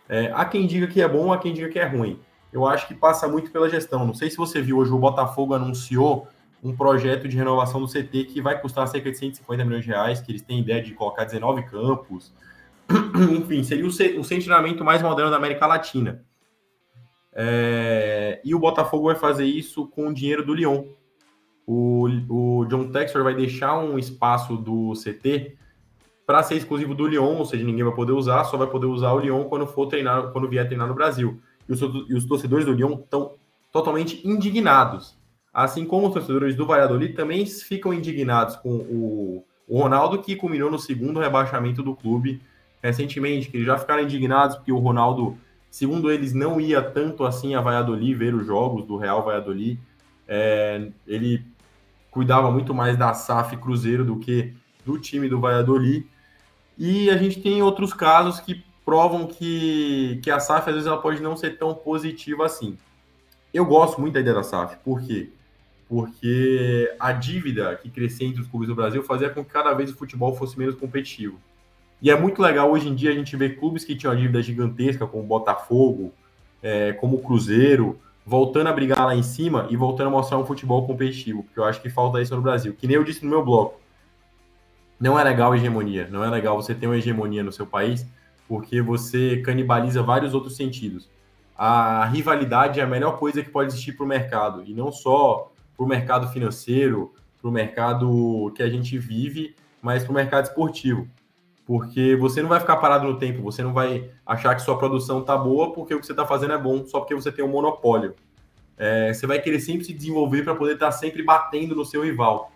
É, 0.07 0.31
há 0.35 0.45
quem 0.45 0.67
diga 0.67 0.85
que 0.85 1.01
é 1.01 1.07
bom, 1.07 1.33
há 1.33 1.39
quem 1.39 1.51
diga 1.51 1.67
que 1.67 1.79
é 1.79 1.85
ruim. 1.85 2.19
Eu 2.53 2.67
acho 2.67 2.87
que 2.87 2.93
passa 2.93 3.27
muito 3.27 3.49
pela 3.49 3.67
gestão. 3.67 4.05
Não 4.05 4.13
sei 4.13 4.29
se 4.29 4.37
você 4.37 4.61
viu 4.61 4.77
hoje, 4.77 4.91
o 4.91 4.99
Botafogo 4.99 5.55
anunciou 5.55 6.27
um 6.63 6.75
projeto 6.75 7.27
de 7.27 7.35
renovação 7.35 7.81
do 7.81 7.87
CT 7.87 8.25
que 8.25 8.39
vai 8.39 8.59
custar 8.59 8.87
cerca 8.87 9.09
de 9.09 9.17
150 9.17 9.65
milhões 9.65 9.83
de 9.83 9.89
reais, 9.89 10.21
que 10.21 10.31
eles 10.31 10.43
têm 10.43 10.59
ideia 10.59 10.81
de 10.81 10.93
colocar 10.93 11.23
19 11.23 11.63
campos. 11.63 12.31
Enfim, 13.31 13.63
seria 13.63 13.85
o, 13.85 13.87
o 13.87 14.23
centramento 14.23 14.83
mais 14.83 15.01
moderno 15.01 15.31
da 15.31 15.37
América 15.37 15.65
Latina. 15.65 16.23
É, 17.35 18.39
e 18.45 18.55
o 18.55 18.59
Botafogo 18.59 19.07
vai 19.07 19.15
fazer 19.15 19.45
isso 19.45 19.87
com 19.87 20.07
o 20.07 20.13
dinheiro 20.13 20.45
do 20.45 20.53
Lyon. 20.53 20.85
O, 21.67 22.07
o 22.29 22.65
John 22.65 22.89
Textor 22.91 23.23
vai 23.23 23.35
deixar 23.35 23.77
um 23.77 23.99
espaço 23.99 24.55
do 24.55 24.93
CT 24.93 25.57
para 26.25 26.41
ser 26.41 26.55
exclusivo 26.55 26.95
do 26.95 27.07
Lyon, 27.07 27.37
ou 27.37 27.45
seja, 27.45 27.63
ninguém 27.63 27.83
vai 27.83 27.93
poder 27.93 28.13
usar, 28.13 28.43
só 28.45 28.57
vai 28.57 28.67
poder 28.67 28.85
usar 28.85 29.11
o 29.11 29.19
Lyon 29.19 29.43
quando 29.43 29.67
for 29.67 29.87
treinar, 29.87 30.31
quando 30.31 30.49
vier 30.49 30.65
treinar 30.65 30.87
no 30.87 30.95
Brasil. 30.95 31.39
E 31.67 31.73
os, 31.73 31.81
e 31.81 32.13
os 32.13 32.25
torcedores 32.25 32.65
do 32.65 32.71
Lyon 32.71 32.99
estão 32.99 33.33
totalmente 33.71 34.25
indignados. 34.25 35.17
Assim 35.53 35.85
como 35.85 36.07
os 36.07 36.13
torcedores 36.13 36.55
do 36.55 36.65
Valladolid 36.65 37.13
também 37.13 37.45
ficam 37.45 37.93
indignados 37.93 38.55
com 38.55 38.69
o, 38.69 39.45
o 39.67 39.79
Ronaldo, 39.79 40.21
que 40.21 40.35
culminou 40.35 40.71
no 40.71 40.79
segundo 40.79 41.19
rebaixamento 41.19 41.83
do 41.83 41.95
clube 41.95 42.41
recentemente, 42.81 43.49
que 43.49 43.57
eles 43.57 43.65
já 43.65 43.77
ficaram 43.77 44.03
indignados 44.03 44.57
porque 44.57 44.71
o 44.71 44.77
Ronaldo 44.77 45.37
Segundo 45.75 46.09
eles, 46.09 46.31
não 46.31 46.57
ia 46.57 46.81
tanto 46.81 47.25
assim 47.25 47.53
a 47.53 47.59
Valladolid 47.59 48.15
ver 48.15 48.33
os 48.33 48.45
jogos 48.45 48.85
do 48.85 48.95
Real 48.95 49.25
Valladolid. 49.25 49.77
É, 50.25 50.87
ele 51.05 51.45
cuidava 52.09 52.49
muito 52.49 52.73
mais 52.73 52.95
da 52.95 53.13
SAF 53.13 53.57
Cruzeiro 53.57 54.05
do 54.05 54.17
que 54.17 54.53
do 54.85 54.97
time 54.97 55.27
do 55.27 55.37
Valladolid. 55.37 56.07
E 56.77 57.09
a 57.09 57.17
gente 57.17 57.41
tem 57.41 57.61
outros 57.61 57.93
casos 57.93 58.39
que 58.39 58.63
provam 58.85 59.27
que, 59.27 60.17
que 60.23 60.31
a 60.31 60.39
SAF 60.39 60.69
às 60.69 60.75
vezes 60.75 60.87
ela 60.87 61.01
pode 61.01 61.21
não 61.21 61.35
ser 61.35 61.57
tão 61.57 61.75
positiva 61.75 62.45
assim. 62.45 62.77
Eu 63.53 63.65
gosto 63.65 63.99
muito 63.99 64.13
da 64.13 64.21
ideia 64.21 64.37
da 64.37 64.43
SAF, 64.43 64.77
por 64.77 65.01
quê? 65.01 65.29
Porque 65.89 66.89
a 66.97 67.11
dívida 67.11 67.75
que 67.75 67.89
crescia 67.89 68.25
entre 68.25 68.41
os 68.41 68.47
clubes 68.47 68.69
do 68.69 68.75
Brasil 68.75 69.03
fazia 69.03 69.29
com 69.29 69.43
que 69.43 69.51
cada 69.51 69.73
vez 69.73 69.91
o 69.91 69.97
futebol 69.97 70.33
fosse 70.37 70.57
menos 70.57 70.75
competitivo. 70.75 71.37
E 72.01 72.11
é 72.11 72.19
muito 72.19 72.41
legal 72.41 72.71
hoje 72.71 72.87
em 72.89 72.95
dia 72.95 73.11
a 73.11 73.13
gente 73.13 73.35
ver 73.35 73.57
clubes 73.57 73.83
que 73.83 73.95
tinham 73.95 74.15
dívida 74.15 74.41
gigantesca, 74.41 75.07
como 75.07 75.23
o 75.23 75.27
Botafogo, 75.27 76.13
é, 76.61 76.93
como 76.93 77.17
o 77.17 77.21
Cruzeiro, 77.21 77.99
voltando 78.25 78.67
a 78.67 78.73
brigar 78.73 79.05
lá 79.05 79.15
em 79.15 79.23
cima 79.23 79.67
e 79.69 79.77
voltando 79.77 80.07
a 80.07 80.11
mostrar 80.11 80.37
um 80.37 80.45
futebol 80.45 80.85
competitivo, 80.85 81.43
porque 81.43 81.59
eu 81.59 81.63
acho 81.63 81.81
que 81.81 81.89
falta 81.89 82.21
isso 82.21 82.35
no 82.35 82.41
Brasil. 82.41 82.73
Que 82.73 82.87
nem 82.87 82.95
eu 82.95 83.03
disse 83.03 83.23
no 83.23 83.29
meu 83.29 83.43
bloco, 83.43 83.79
não 84.99 85.19
é 85.19 85.23
legal 85.23 85.51
a 85.51 85.57
hegemonia, 85.57 86.07
não 86.11 86.23
é 86.23 86.29
legal 86.29 86.55
você 86.61 86.73
ter 86.73 86.87
uma 86.87 86.97
hegemonia 86.97 87.43
no 87.43 87.51
seu 87.51 87.65
país, 87.65 88.05
porque 88.47 88.81
você 88.81 89.37
canibaliza 89.37 90.01
vários 90.01 90.33
outros 90.33 90.55
sentidos. 90.55 91.09
A 91.57 92.05
rivalidade 92.05 92.79
é 92.79 92.83
a 92.83 92.87
melhor 92.87 93.17
coisa 93.17 93.41
que 93.41 93.49
pode 93.49 93.71
existir 93.71 93.93
para 93.93 94.03
o 94.03 94.07
mercado, 94.07 94.63
e 94.65 94.73
não 94.73 94.91
só 94.91 95.51
para 95.75 95.85
o 95.85 95.87
mercado 95.87 96.27
financeiro, 96.29 97.13
para 97.39 97.49
o 97.49 97.51
mercado 97.51 98.51
que 98.55 98.63
a 98.63 98.69
gente 98.69 98.97
vive, 98.97 99.55
mas 99.81 100.03
para 100.03 100.11
o 100.11 100.15
mercado 100.15 100.45
esportivo 100.45 101.07
porque 101.65 102.15
você 102.15 102.41
não 102.41 102.49
vai 102.49 102.59
ficar 102.59 102.77
parado 102.77 103.07
no 103.07 103.17
tempo, 103.17 103.41
você 103.41 103.63
não 103.63 103.73
vai 103.73 104.09
achar 104.25 104.53
que 104.55 104.61
sua 104.61 104.77
produção 104.77 105.23
tá 105.23 105.35
boa 105.35 105.73
porque 105.73 105.95
o 105.95 105.99
que 105.99 106.05
você 106.05 106.13
está 106.13 106.25
fazendo 106.25 106.53
é 106.53 106.57
bom, 106.57 106.85
só 106.85 106.99
porque 106.99 107.15
você 107.15 107.31
tem 107.31 107.43
um 107.43 107.49
monopólio. 107.49 108.13
É, 108.77 109.13
você 109.13 109.25
vai 109.25 109.39
querer 109.39 109.59
sempre 109.59 109.83
se 109.83 109.93
desenvolver 109.93 110.43
para 110.43 110.53
poder 110.53 110.73
estar 110.73 110.87
tá 110.87 110.91
sempre 110.91 111.23
batendo 111.23 111.75
no 111.75 111.85
seu 111.85 112.03
rival. 112.03 112.51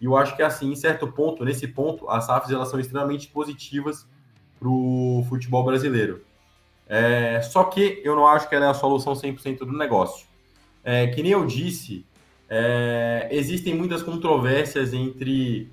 E 0.00 0.06
eu 0.06 0.16
acho 0.16 0.34
que 0.34 0.42
assim, 0.42 0.72
em 0.72 0.76
certo 0.76 1.06
ponto, 1.06 1.44
nesse 1.44 1.68
ponto, 1.68 2.08
as 2.08 2.24
SAFs 2.24 2.50
elas 2.50 2.68
são 2.68 2.80
extremamente 2.80 3.28
positivas 3.28 4.06
para 4.58 4.68
o 4.68 5.24
futebol 5.28 5.64
brasileiro. 5.64 6.22
É, 6.86 7.40
só 7.42 7.64
que 7.64 8.00
eu 8.04 8.14
não 8.14 8.26
acho 8.26 8.48
que 8.48 8.54
ela 8.54 8.66
é 8.66 8.68
a 8.68 8.74
solução 8.74 9.12
100% 9.12 9.58
do 9.58 9.76
negócio. 9.76 10.26
É, 10.82 11.06
que 11.08 11.22
nem 11.22 11.32
eu 11.32 11.46
disse, 11.46 12.06
é, 12.48 13.28
existem 13.30 13.74
muitas 13.74 14.02
controvérsias 14.02 14.92
entre 14.92 15.70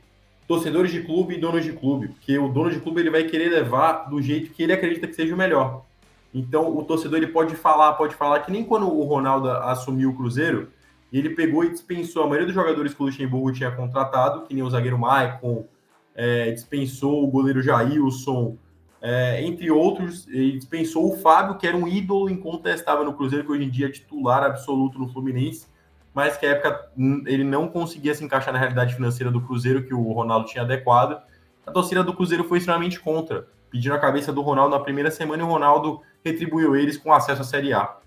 torcedores 0.51 0.91
de 0.91 1.01
clube 1.01 1.35
e 1.35 1.37
donos 1.37 1.63
de 1.63 1.71
clube, 1.71 2.09
porque 2.09 2.37
o 2.37 2.49
dono 2.49 2.69
de 2.69 2.79
clube 2.81 2.99
ele 2.99 3.09
vai 3.09 3.23
querer 3.23 3.47
levar 3.47 4.09
do 4.09 4.21
jeito 4.21 4.51
que 4.51 4.61
ele 4.61 4.73
acredita 4.73 5.07
que 5.07 5.13
seja 5.13 5.33
o 5.33 5.37
melhor. 5.37 5.85
Então 6.33 6.77
o 6.77 6.83
torcedor 6.83 7.19
ele 7.19 7.27
pode 7.27 7.55
falar, 7.55 7.93
pode 7.93 8.15
falar 8.15 8.41
que 8.41 8.51
nem 8.51 8.61
quando 8.61 8.85
o 8.85 9.01
Ronaldo 9.05 9.49
assumiu 9.49 10.09
o 10.09 10.13
Cruzeiro, 10.13 10.67
ele 11.11 11.29
pegou 11.29 11.63
e 11.63 11.69
dispensou 11.69 12.23
a 12.23 12.25
maioria 12.25 12.47
dos 12.47 12.55
jogadores 12.55 12.93
que 12.93 13.01
o 13.01 13.05
Luxemburgo 13.05 13.53
tinha 13.53 13.71
contratado, 13.71 14.41
que 14.41 14.53
nem 14.53 14.61
o 14.61 14.69
zagueiro 14.69 14.99
Maicon, 14.99 15.65
é, 16.13 16.51
dispensou 16.51 17.23
o 17.23 17.27
goleiro 17.27 17.61
Jailson, 17.61 18.57
é, 19.01 19.41
entre 19.41 19.71
outros, 19.71 20.27
ele 20.27 20.57
dispensou 20.57 21.13
o 21.13 21.17
Fábio, 21.17 21.57
que 21.57 21.65
era 21.65 21.77
um 21.77 21.87
ídolo 21.87 22.29
incontestável 22.29 23.05
no 23.05 23.13
Cruzeiro, 23.13 23.45
que 23.45 23.51
hoje 23.53 23.63
em 23.63 23.69
dia 23.69 23.85
é 23.85 23.89
titular 23.89 24.43
absoluto 24.43 24.99
no 24.99 25.07
Fluminense 25.07 25.65
mas 26.13 26.37
que 26.37 26.45
a 26.45 26.49
época 26.49 26.91
hum, 26.97 27.23
ele 27.25 27.43
não 27.43 27.67
conseguia 27.67 28.13
se 28.13 28.23
encaixar 28.23 28.53
na 28.53 28.59
realidade 28.59 28.93
financeira 28.95 29.31
do 29.31 29.41
Cruzeiro 29.41 29.83
que 29.83 29.93
o 29.93 30.11
Ronaldo 30.11 30.47
tinha 30.47 30.63
adequado. 30.63 31.21
A 31.65 31.71
torcida 31.71 32.03
do 32.03 32.13
Cruzeiro 32.13 32.43
foi 32.43 32.57
extremamente 32.57 32.99
contra, 32.99 33.47
pedindo 33.69 33.93
a 33.93 33.99
cabeça 33.99 34.33
do 34.33 34.41
Ronaldo 34.41 34.75
na 34.75 34.83
primeira 34.83 35.09
semana 35.09 35.41
e 35.41 35.45
o 35.45 35.49
Ronaldo 35.49 36.01
retribuiu 36.23 36.75
eles 36.75 36.97
com 36.97 37.13
acesso 37.13 37.41
à 37.41 37.45
Série 37.45 37.73
A. 37.73 37.97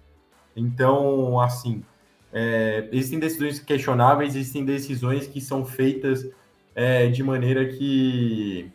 Então, 0.57 1.41
assim, 1.41 1.83
é, 2.33 2.89
existem 2.93 3.19
decisões 3.19 3.59
questionáveis, 3.59 4.37
existem 4.37 4.65
decisões 4.65 5.27
que 5.27 5.41
são 5.41 5.65
feitas 5.65 6.29
é, 6.75 7.07
de 7.09 7.23
maneira 7.23 7.67
que, 7.67 8.71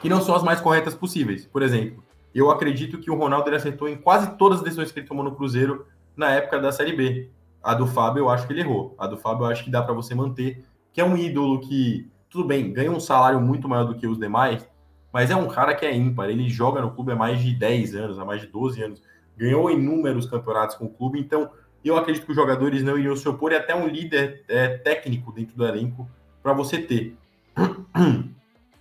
que 0.00 0.08
não 0.08 0.20
são 0.20 0.34
as 0.34 0.42
mais 0.42 0.60
corretas 0.60 0.94
possíveis. 0.94 1.46
Por 1.46 1.62
exemplo, 1.62 2.02
eu 2.34 2.50
acredito 2.50 2.98
que 2.98 3.10
o 3.10 3.14
Ronaldo 3.14 3.54
acertou 3.54 3.88
em 3.88 3.96
quase 3.96 4.36
todas 4.36 4.58
as 4.58 4.64
decisões 4.64 4.92
que 4.92 5.00
ele 5.00 5.06
tomou 5.06 5.24
no 5.24 5.34
Cruzeiro 5.34 5.86
na 6.16 6.30
época 6.30 6.60
da 6.60 6.70
Série 6.70 6.92
B. 6.92 7.30
A 7.62 7.74
do 7.74 7.86
Fábio 7.86 8.22
eu 8.22 8.30
acho 8.30 8.46
que 8.46 8.52
ele 8.52 8.60
errou. 8.60 8.94
A 8.98 9.06
do 9.06 9.16
Fábio 9.16 9.44
eu 9.44 9.50
acho 9.50 9.64
que 9.64 9.70
dá 9.70 9.82
para 9.82 9.94
você 9.94 10.14
manter, 10.14 10.64
que 10.92 11.00
é 11.00 11.04
um 11.04 11.16
ídolo 11.16 11.60
que, 11.60 12.10
tudo 12.28 12.44
bem, 12.44 12.72
ganha 12.72 12.90
um 12.90 13.00
salário 13.00 13.40
muito 13.40 13.68
maior 13.68 13.84
do 13.84 13.94
que 13.94 14.06
os 14.06 14.18
demais, 14.18 14.68
mas 15.12 15.30
é 15.30 15.36
um 15.36 15.48
cara 15.48 15.74
que 15.74 15.84
é 15.84 15.94
ímpar. 15.94 16.28
Ele 16.30 16.48
joga 16.48 16.80
no 16.80 16.92
clube 16.92 17.12
há 17.12 17.16
mais 17.16 17.40
de 17.40 17.54
10 17.54 17.94
anos, 17.94 18.18
há 18.18 18.24
mais 18.24 18.40
de 18.40 18.46
12 18.46 18.82
anos. 18.82 19.02
Ganhou 19.36 19.70
inúmeros 19.70 20.26
campeonatos 20.26 20.76
com 20.76 20.86
o 20.86 20.90
clube, 20.90 21.18
então 21.18 21.50
eu 21.84 21.96
acredito 21.96 22.24
que 22.24 22.32
os 22.32 22.36
jogadores 22.36 22.82
não 22.82 22.98
iriam 22.98 23.16
se 23.16 23.28
opor 23.28 23.52
e 23.52 23.56
até 23.56 23.74
um 23.74 23.86
líder 23.86 24.44
é, 24.48 24.68
técnico 24.78 25.32
dentro 25.32 25.56
do 25.56 25.66
elenco 25.66 26.08
para 26.42 26.52
você 26.52 26.78
ter. 26.78 27.16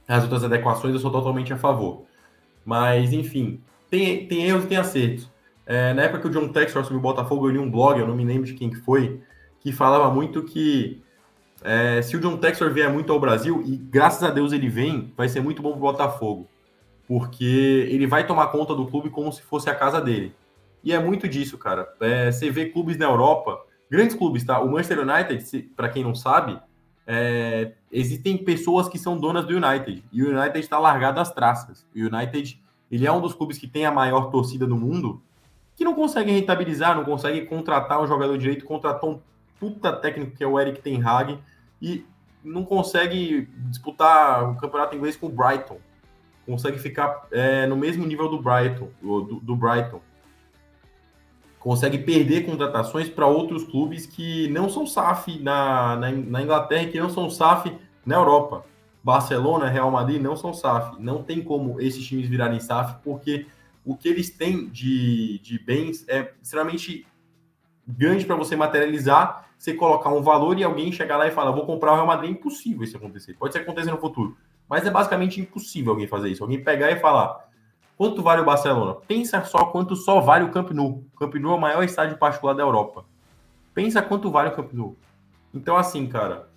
As 0.08 0.24
outras 0.24 0.44
adequações 0.44 0.94
eu 0.94 1.00
sou 1.00 1.12
totalmente 1.12 1.54
a 1.54 1.58
favor. 1.58 2.04
Mas, 2.66 3.14
enfim, 3.14 3.62
tem, 3.90 4.28
tem 4.28 4.46
erros 4.46 4.66
e 4.66 4.68
tem 4.68 4.78
acertos. 4.78 5.30
É, 5.70 5.94
na 5.94 6.02
época 6.02 6.22
que 6.22 6.28
o 6.28 6.32
John 6.32 6.48
Textor 6.48 6.82
assumiu 6.82 6.98
o 6.98 7.04
Botafogo, 7.04 7.46
eu 7.46 7.52
li 7.52 7.60
um 7.60 7.70
blog, 7.70 8.00
eu 8.00 8.08
não 8.08 8.16
me 8.16 8.26
lembro 8.26 8.48
de 8.48 8.56
quem 8.56 8.72
que 8.72 8.78
foi, 8.78 9.22
que 9.60 9.72
falava 9.72 10.12
muito 10.12 10.42
que 10.42 11.00
é, 11.62 12.02
se 12.02 12.18
o 12.18 12.20
John 12.20 12.38
Textor 12.38 12.74
vier 12.74 12.92
muito 12.92 13.14
ao 13.14 13.20
Brasil, 13.20 13.62
e 13.64 13.78
graças 13.78 14.24
a 14.24 14.32
Deus 14.32 14.52
ele 14.52 14.68
vem, 14.68 15.14
vai 15.16 15.30
ser 15.30 15.42
muito 15.42 15.62
bom 15.62 15.70
para 15.70 15.78
o 15.78 15.82
Botafogo. 15.82 16.48
Porque 17.08 17.88
ele 17.88 18.08
vai 18.08 18.26
tomar 18.26 18.48
conta 18.48 18.74
do 18.74 18.88
clube 18.88 19.12
como 19.12 19.32
se 19.32 19.44
fosse 19.44 19.70
a 19.70 19.76
casa 19.76 20.02
dele. 20.02 20.34
E 20.84 20.92
é 20.92 20.98
muito 20.98 21.28
disso, 21.28 21.56
cara. 21.56 21.88
É, 22.00 22.32
você 22.32 22.50
vê 22.50 22.66
clubes 22.66 22.98
na 22.98 23.06
Europa, 23.06 23.64
grandes 23.92 24.16
clubes, 24.16 24.44
tá? 24.44 24.60
O 24.60 24.72
Manchester 24.72 25.02
United, 25.02 25.70
para 25.76 25.90
quem 25.90 26.04
não 26.04 26.16
sabe, 26.16 26.60
é, 27.06 27.74
existem 27.92 28.38
pessoas 28.38 28.90
que 28.90 28.98
são 28.98 29.20
donas 29.20 29.46
do 29.46 29.56
United. 29.56 30.04
E 30.12 30.24
o 30.24 30.36
United 30.36 30.60
está 30.60 30.80
largado 30.80 31.20
às 31.20 31.32
traças. 31.32 31.86
O 31.96 32.00
United, 32.00 32.60
ele 32.90 33.06
é 33.06 33.12
um 33.12 33.22
dos 33.22 33.36
clubes 33.36 33.60
que 33.60 33.68
tem 33.68 33.86
a 33.86 33.92
maior 33.92 34.32
torcida 34.32 34.66
do 34.66 34.76
mundo 34.76 35.22
que 35.80 35.86
não 35.86 35.94
conseguem 35.94 36.36
rentabilizar, 36.36 36.94
não 36.94 37.06
conseguem 37.06 37.46
contratar 37.46 38.02
um 38.02 38.06
jogador 38.06 38.38
direito, 38.38 38.66
contratou 38.66 39.12
um 39.12 39.20
puta 39.58 39.94
técnico 39.94 40.36
que 40.36 40.44
é 40.44 40.48
o 40.48 40.60
Eric 40.60 40.82
Ten 40.82 41.02
Hag 41.02 41.40
e 41.82 42.06
não 42.44 42.66
consegue 42.66 43.48
disputar 43.70 44.52
o 44.52 44.58
campeonato 44.58 44.94
inglês 44.94 45.16
com 45.16 45.28
o 45.28 45.30
Brighton. 45.30 45.78
Consegue 46.46 46.78
ficar 46.80 47.28
é, 47.32 47.66
no 47.66 47.78
mesmo 47.78 48.06
nível 48.06 48.28
do 48.28 48.42
Brighton, 48.42 48.90
do, 49.02 49.40
do 49.40 49.56
Brighton. 49.56 50.02
consegue 51.60 51.98
perder 52.00 52.46
contratações 52.46 53.08
para 53.08 53.26
outros 53.26 53.64
clubes 53.64 54.06
que 54.06 54.50
não 54.50 54.68
são 54.68 54.86
SAF 54.86 55.40
na, 55.40 55.96
na, 55.96 56.12
na 56.12 56.42
Inglaterra 56.42 56.84
e 56.84 56.92
que 56.92 57.00
não 57.00 57.10
são 57.10 57.30
SAF 57.30 57.74
na 58.06 58.16
Europa. 58.16 58.66
Barcelona, 59.02 59.70
Real 59.70 59.90
Madrid 59.90 60.22
não 60.22 60.36
são 60.36 60.54
SAF. 60.54 61.00
Não 61.00 61.24
tem 61.24 61.42
como 61.42 61.80
esses 61.80 62.06
times 62.06 62.28
virarem 62.28 62.60
SAF, 62.60 62.96
porque 63.02 63.48
o 63.90 63.98
que 63.98 64.08
eles 64.08 64.30
têm 64.30 64.68
de, 64.68 65.40
de 65.40 65.58
bens 65.58 66.08
é 66.08 66.32
extremamente 66.44 67.08
grande 67.88 68.24
para 68.24 68.36
você 68.36 68.56
materializar, 68.56 69.50
você 69.58 69.74
colocar 69.74 70.12
um 70.12 70.22
valor 70.22 70.60
e 70.60 70.64
alguém 70.64 70.92
chegar 70.92 71.18
lá 71.18 71.28
e 71.28 71.32
falar, 71.32 71.50
vou 71.50 71.66
comprar 71.66 71.94
o 71.94 71.96
Real 71.96 72.06
Madrid, 72.06 72.30
é 72.30 72.34
impossível 72.34 72.84
isso 72.84 72.96
acontecer. 72.96 73.34
Pode 73.34 73.52
ser 73.52 73.62
acontecer 73.62 73.90
no 73.90 73.98
futuro, 73.98 74.38
mas 74.70 74.86
é 74.86 74.92
basicamente 74.92 75.42
impossível 75.42 75.94
alguém 75.94 76.06
fazer 76.06 76.30
isso. 76.30 76.44
Alguém 76.44 76.64
pegar 76.64 76.92
e 76.92 77.00
falar, 77.00 77.50
quanto 77.98 78.22
vale 78.22 78.44
o 78.44 78.46
Barcelona? 78.46 78.94
Pensa 79.08 79.44
só 79.44 79.66
quanto 79.66 79.96
só 79.96 80.20
vale 80.20 80.46
o 80.46 80.52
Camp 80.52 80.70
Nou. 80.70 81.04
Camp 81.18 81.34
Nou 81.34 81.54
é 81.54 81.56
o 81.56 81.60
maior 81.60 81.84
estádio 81.84 82.16
particular 82.16 82.54
da 82.54 82.62
Europa. 82.62 83.06
Pensa 83.74 84.04
quanto 84.04 84.30
vale 84.30 84.50
o 84.50 84.56
Camp 84.56 84.72
Nou. 84.72 84.96
Então, 85.52 85.76
assim, 85.76 86.06
cara, 86.06 86.48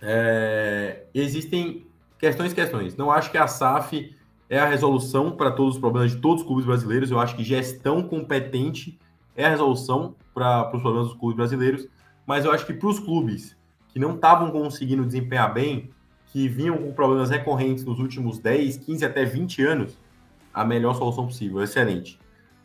é... 0.00 1.06
existem 1.12 1.84
questões 2.20 2.52
questões. 2.52 2.94
Não 2.94 3.10
acho 3.10 3.32
que 3.32 3.36
a 3.36 3.48
SAF 3.48 4.14
é 4.48 4.58
a 4.58 4.66
resolução 4.66 5.32
para 5.32 5.50
todos 5.50 5.74
os 5.74 5.80
problemas 5.80 6.12
de 6.12 6.18
todos 6.18 6.42
os 6.42 6.46
clubes 6.46 6.64
brasileiros. 6.64 7.10
Eu 7.10 7.18
acho 7.18 7.34
que 7.36 7.42
gestão 7.42 8.02
competente 8.02 8.98
é 9.34 9.44
a 9.44 9.48
resolução 9.48 10.14
para 10.32 10.70
os 10.74 10.80
problemas 10.80 11.08
dos 11.08 11.16
clubes 11.16 11.36
brasileiros. 11.36 11.88
Mas 12.26 12.44
eu 12.44 12.52
acho 12.52 12.66
que 12.66 12.72
para 12.72 12.88
os 12.88 12.98
clubes 12.98 13.56
que 13.88 13.98
não 13.98 14.14
estavam 14.14 14.50
conseguindo 14.50 15.04
desempenhar 15.04 15.52
bem, 15.52 15.90
que 16.26 16.48
vinham 16.48 16.76
com 16.76 16.92
problemas 16.92 17.30
recorrentes 17.30 17.84
nos 17.84 17.98
últimos 17.98 18.38
10, 18.38 18.76
15 18.78 19.04
até 19.04 19.24
20 19.24 19.62
anos, 19.62 19.98
a 20.52 20.64
melhor 20.64 20.94
solução 20.94 21.26
possível, 21.26 21.62
excelente. 21.62 22.18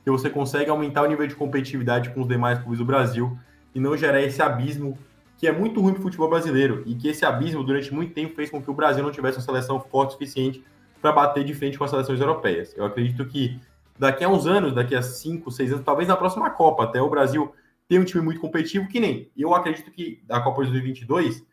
Que 0.04 0.12
você 0.12 0.30
consegue 0.30 0.70
aumentar 0.70 1.04
o 1.04 1.08
nível 1.08 1.26
de 1.26 1.36
competitividade 1.36 2.10
com 2.10 2.22
os 2.22 2.28
demais 2.28 2.60
clubes 2.60 2.80
do 2.80 2.86
Brasil 2.86 3.38
e 3.74 3.80
não 3.80 3.96
gerar 3.96 4.22
esse 4.22 4.42
abismo 4.42 4.98
que 5.38 5.48
é 5.48 5.52
muito 5.52 5.82
ruim 5.82 5.94
para 5.94 6.02
o 6.02 6.04
futebol 6.04 6.30
brasileiro 6.30 6.84
e 6.86 6.94
que 6.96 7.08
esse 7.08 7.26
abismo 7.26 7.64
durante 7.64 7.94
muito 7.94 8.14
tempo 8.14 8.36
fez 8.36 8.50
com 8.50 8.62
que 8.62 8.70
o 8.70 8.74
Brasil 8.74 9.04
não 9.04 9.12
tivesse 9.12 9.38
uma 9.38 9.44
seleção 9.44 9.80
forte 9.80 10.10
o 10.10 10.14
suficiente 10.14 10.64
para 11.02 11.12
bater 11.12 11.44
de 11.44 11.54
frente 11.54 11.78
com 11.78 11.84
as 11.84 11.90
seleções 11.90 12.20
europeias. 12.20 12.74
Eu 12.78 12.86
acredito 12.86 13.26
que 13.26 13.60
daqui 13.98 14.24
a 14.24 14.30
uns 14.30 14.46
anos, 14.46 14.74
daqui 14.74 14.96
a 14.96 15.02
cinco, 15.02 15.52
seis 15.52 15.72
anos, 15.72 15.84
talvez 15.84 16.08
na 16.08 16.16
próxima 16.16 16.50
Copa, 16.50 16.84
até 16.84 17.02
o 17.02 17.10
Brasil 17.10 17.54
tem 17.88 18.00
um 18.00 18.06
time 18.06 18.24
muito 18.24 18.40
competitivo, 18.40 18.88
que 18.88 19.00
nem. 19.00 19.30
Eu 19.36 19.54
acredito 19.54 19.92
que 19.92 20.22
da 20.26 20.40
Copa 20.40 20.64
de 20.64 20.72
2022, 20.72 21.44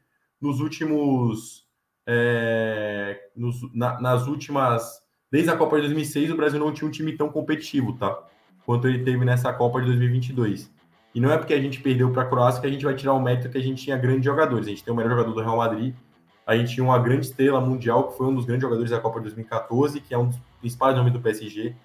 nos 0.40 0.60
últimos. 0.60 1.66
É, 2.06 3.28
nos, 3.34 3.56
na, 3.74 4.00
nas 4.00 4.26
últimas. 4.26 5.02
Desde 5.30 5.50
a 5.50 5.56
Copa 5.56 5.76
de 5.76 5.82
2006, 5.82 6.30
o 6.30 6.36
Brasil 6.36 6.58
não 6.58 6.72
tinha 6.72 6.88
um 6.88 6.90
time 6.90 7.14
tão 7.16 7.28
competitivo, 7.28 7.92
tá? 7.94 8.18
Quanto 8.64 8.88
ele 8.88 9.04
teve 9.04 9.24
nessa 9.24 9.52
Copa 9.52 9.80
de 9.80 9.86
2022. 9.86 10.72
E 11.14 11.20
não 11.20 11.30
é 11.30 11.36
porque 11.36 11.52
a 11.52 11.60
gente 11.60 11.80
perdeu 11.80 12.10
para 12.12 12.22
a 12.22 12.26
Croácia 12.26 12.60
que 12.60 12.66
a 12.66 12.70
gente 12.70 12.84
vai 12.84 12.94
tirar 12.94 13.14
o 13.14 13.20
mérito 13.20 13.50
que 13.50 13.58
a 13.58 13.62
gente 13.62 13.82
tinha 13.82 13.96
grandes 13.96 14.24
jogadores. 14.24 14.66
A 14.66 14.70
gente 14.70 14.84
tem 14.84 14.92
o 14.92 14.96
melhor 14.96 15.10
jogador 15.10 15.32
do 15.32 15.40
Real 15.40 15.56
Madrid, 15.56 15.94
a 16.48 16.56
gente 16.56 16.74
tinha 16.74 16.82
uma 16.82 16.98
grande 16.98 17.26
estrela 17.26 17.60
mundial, 17.60 18.08
que 18.08 18.16
foi 18.16 18.26
um 18.26 18.34
dos 18.34 18.46
grandes 18.46 18.62
jogadores 18.62 18.90
da 18.90 18.98
Copa 18.98 19.18
de 19.18 19.24
2014, 19.24 20.00
que 20.00 20.14
é 20.14 20.18
um 20.18 20.28
dos 20.28 20.38
principais 20.58 20.96
nomes 20.96 21.12
do 21.12 21.20
PSG. 21.20 21.76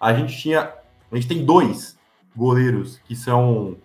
A 0.00 0.12
gente 0.12 0.36
tinha. 0.36 0.72
A 1.10 1.14
gente 1.14 1.28
tem 1.28 1.44
dois 1.44 1.96
goleiros 2.34 2.98
que 3.04 3.14
são 3.14 3.76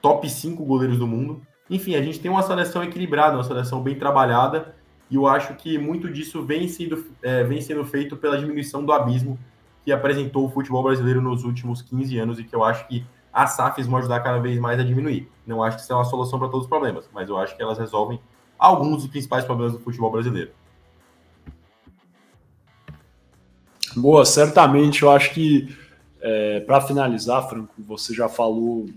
top 0.00 0.28
5 0.28 0.64
goleiros 0.64 0.98
do 0.98 1.06
mundo. 1.06 1.42
Enfim, 1.68 1.96
a 1.96 2.02
gente 2.02 2.18
tem 2.18 2.30
uma 2.30 2.42
seleção 2.42 2.82
equilibrada, 2.82 3.36
uma 3.36 3.44
seleção 3.44 3.82
bem 3.82 3.94
trabalhada, 3.94 4.74
e 5.10 5.16
eu 5.16 5.26
acho 5.26 5.54
que 5.54 5.76
muito 5.76 6.10
disso 6.10 6.42
vem 6.42 6.66
sendo, 6.66 7.06
é, 7.22 7.44
vem 7.44 7.60
sendo 7.60 7.84
feito 7.84 8.16
pela 8.16 8.38
diminuição 8.38 8.82
do 8.82 8.90
abismo 8.90 9.38
que 9.84 9.92
apresentou 9.92 10.46
o 10.46 10.50
futebol 10.50 10.82
brasileiro 10.82 11.20
nos 11.20 11.44
últimos 11.44 11.82
15 11.82 12.18
anos 12.18 12.38
e 12.38 12.44
que 12.44 12.56
eu 12.56 12.64
acho 12.64 12.88
que 12.88 13.04
as 13.30 13.50
SAFs 13.50 13.86
vão 13.86 13.98
ajudar 13.98 14.20
cada 14.20 14.38
vez 14.38 14.58
mais 14.58 14.80
a 14.80 14.82
diminuir. 14.82 15.30
Não 15.46 15.62
acho 15.62 15.76
que 15.76 15.82
isso 15.82 15.92
é 15.92 15.96
uma 15.96 16.04
solução 16.06 16.38
para 16.38 16.48
todos 16.48 16.64
os 16.64 16.70
problemas, 16.70 17.08
mas 17.12 17.28
eu 17.28 17.36
acho 17.36 17.54
que 17.54 17.62
elas 17.62 17.78
resolvem 17.78 18.18
alguns 18.58 19.02
dos 19.02 19.10
principais 19.10 19.44
problemas 19.44 19.72
do 19.72 19.80
futebol 19.80 20.10
brasileiro. 20.10 20.50
Boa, 23.96 24.24
certamente. 24.24 25.02
Eu 25.02 25.10
acho 25.10 25.32
que, 25.32 25.74
é, 26.20 26.60
para 26.60 26.80
finalizar, 26.80 27.48
Franco, 27.48 27.72
você 27.78 28.12
já 28.12 28.28
falou 28.28 28.88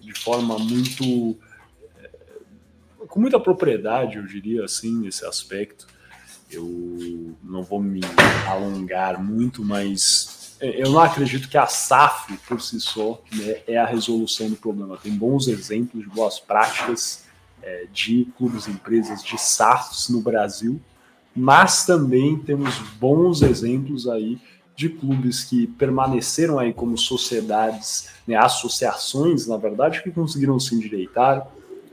de 0.00 0.12
forma 0.18 0.58
muito. 0.58 1.36
É, 1.98 2.10
com 3.06 3.20
muita 3.20 3.38
propriedade, 3.38 4.16
eu 4.16 4.26
diria 4.26 4.64
assim, 4.64 5.02
nesse 5.02 5.24
aspecto. 5.26 5.86
Eu 6.50 7.36
não 7.42 7.62
vou 7.62 7.82
me 7.82 8.00
alongar 8.48 9.22
muito, 9.22 9.64
mas 9.64 10.56
é, 10.60 10.82
eu 10.82 10.90
não 10.90 11.00
acredito 11.00 11.48
que 11.48 11.58
a 11.58 11.66
SAF 11.66 12.38
por 12.48 12.60
si 12.62 12.80
só 12.80 13.20
né, 13.34 13.60
é 13.66 13.76
a 13.76 13.84
resolução 13.84 14.48
do 14.48 14.56
problema. 14.56 14.96
Tem 14.96 15.12
bons 15.12 15.48
exemplos 15.48 16.04
de 16.04 16.08
boas 16.08 16.38
práticas 16.38 17.25
é, 17.66 17.86
de 17.92 18.28
clubes 18.38 18.68
e 18.68 18.70
empresas 18.70 19.24
de 19.24 19.36
SAFs 19.36 20.08
no 20.08 20.20
Brasil, 20.20 20.80
mas 21.34 21.84
também 21.84 22.38
temos 22.38 22.78
bons 22.98 23.42
exemplos 23.42 24.08
aí 24.08 24.38
de 24.76 24.88
clubes 24.88 25.42
que 25.42 25.66
permaneceram 25.66 26.58
aí 26.58 26.72
como 26.72 26.96
sociedades, 26.96 28.10
né, 28.26 28.36
associações, 28.36 29.46
na 29.46 29.56
verdade, 29.56 30.02
que 30.02 30.10
conseguiram 30.10 30.60
se 30.60 30.74
endireitar, 30.74 31.48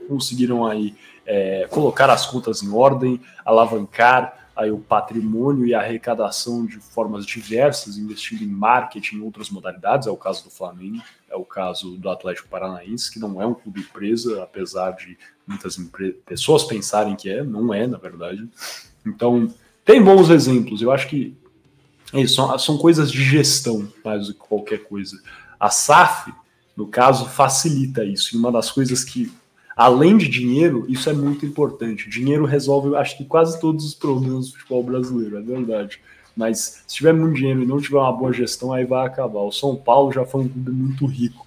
conseguiram 0.08 0.64
aí 0.64 0.94
é, 1.26 1.66
colocar 1.70 2.08
as 2.08 2.24
contas 2.24 2.62
em 2.62 2.70
ordem, 2.70 3.20
alavancar 3.44 4.43
aí 4.56 4.70
o 4.70 4.78
patrimônio 4.78 5.66
e 5.66 5.74
a 5.74 5.80
arrecadação 5.80 6.64
de 6.64 6.78
formas 6.78 7.26
diversas, 7.26 7.96
investindo 7.96 8.42
em 8.42 8.46
marketing 8.46 9.20
outras 9.20 9.50
modalidades, 9.50 10.06
é 10.06 10.10
o 10.10 10.16
caso 10.16 10.44
do 10.44 10.50
Flamengo, 10.50 11.02
é 11.28 11.36
o 11.36 11.44
caso 11.44 11.96
do 11.96 12.08
Atlético 12.08 12.48
Paranaense, 12.48 13.12
que 13.12 13.18
não 13.18 13.42
é 13.42 13.46
um 13.46 13.54
clube 13.54 13.80
empresa, 13.80 14.42
apesar 14.42 14.92
de 14.92 15.18
muitas 15.46 15.76
pessoas 16.24 16.64
pensarem 16.64 17.16
que 17.16 17.28
é, 17.28 17.42
não 17.42 17.74
é, 17.74 17.86
na 17.86 17.98
verdade. 17.98 18.48
Então, 19.04 19.52
tem 19.84 20.02
bons 20.02 20.30
exemplos, 20.30 20.80
eu 20.80 20.92
acho 20.92 21.08
que 21.08 21.36
é 22.12 22.26
são, 22.28 22.56
são 22.58 22.78
coisas 22.78 23.10
de 23.10 23.22
gestão 23.22 23.92
mais 24.04 24.28
do 24.28 24.34
que 24.34 24.40
qualquer 24.40 24.84
coisa. 24.84 25.20
A 25.58 25.68
SAF, 25.68 26.32
no 26.76 26.86
caso, 26.86 27.28
facilita 27.28 28.04
isso, 28.04 28.34
e 28.34 28.38
uma 28.38 28.52
das 28.52 28.70
coisas 28.70 29.02
que 29.02 29.32
Além 29.76 30.16
de 30.16 30.28
dinheiro, 30.28 30.84
isso 30.88 31.10
é 31.10 31.12
muito 31.12 31.44
importante. 31.44 32.08
Dinheiro 32.08 32.44
resolve, 32.44 32.94
acho 32.96 33.16
que 33.16 33.24
quase 33.24 33.60
todos 33.60 33.84
os 33.84 33.94
problemas 33.94 34.46
do 34.46 34.52
futebol 34.52 34.82
brasileiro, 34.82 35.38
é 35.38 35.40
verdade. 35.40 36.00
Mas 36.36 36.82
se 36.86 36.96
tiver 36.96 37.12
muito 37.12 37.36
dinheiro 37.36 37.62
e 37.62 37.66
não 37.66 37.80
tiver 37.80 37.98
uma 37.98 38.12
boa 38.12 38.32
gestão, 38.32 38.72
aí 38.72 38.84
vai 38.84 39.06
acabar. 39.06 39.40
O 39.40 39.52
São 39.52 39.76
Paulo 39.76 40.12
já 40.12 40.24
foi 40.24 40.42
um 40.42 40.48
clube 40.48 40.70
muito 40.70 41.06
rico. 41.06 41.46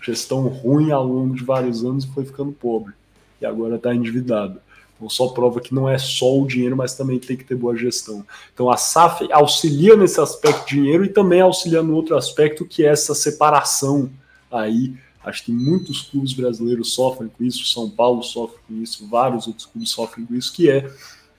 Gestão 0.00 0.46
ruim 0.46 0.92
ao 0.92 1.04
longo 1.04 1.34
de 1.34 1.44
vários 1.44 1.84
anos 1.84 2.04
e 2.04 2.08
foi 2.08 2.24
ficando 2.24 2.52
pobre. 2.52 2.92
E 3.40 3.46
agora 3.46 3.76
está 3.76 3.94
endividado. 3.94 4.60
Então 4.96 5.08
só 5.08 5.28
prova 5.28 5.60
que 5.60 5.74
não 5.74 5.88
é 5.88 5.98
só 5.98 6.38
o 6.38 6.46
dinheiro, 6.46 6.76
mas 6.76 6.94
também 6.94 7.18
tem 7.18 7.36
que 7.36 7.44
ter 7.44 7.54
boa 7.54 7.76
gestão. 7.76 8.24
Então 8.52 8.70
a 8.70 8.76
SAF 8.76 9.30
auxilia 9.30 9.94
nesse 9.96 10.20
aspecto 10.20 10.66
dinheiro 10.68 11.04
e 11.04 11.08
também 11.08 11.40
auxilia 11.40 11.82
no 11.82 11.94
outro 11.94 12.16
aspecto 12.16 12.64
que 12.64 12.84
é 12.84 12.88
essa 12.88 13.14
separação 13.14 14.10
aí 14.50 14.94
Acho 15.26 15.44
que 15.44 15.50
muitos 15.50 16.02
clubes 16.02 16.32
brasileiros 16.32 16.94
sofrem 16.94 17.28
com 17.28 17.42
isso, 17.42 17.66
São 17.66 17.90
Paulo 17.90 18.22
sofre 18.22 18.58
com 18.68 18.80
isso, 18.80 19.08
vários 19.08 19.48
outros 19.48 19.66
clubes 19.66 19.90
sofrem 19.90 20.24
com 20.24 20.36
isso, 20.36 20.52
que 20.52 20.70
é 20.70 20.88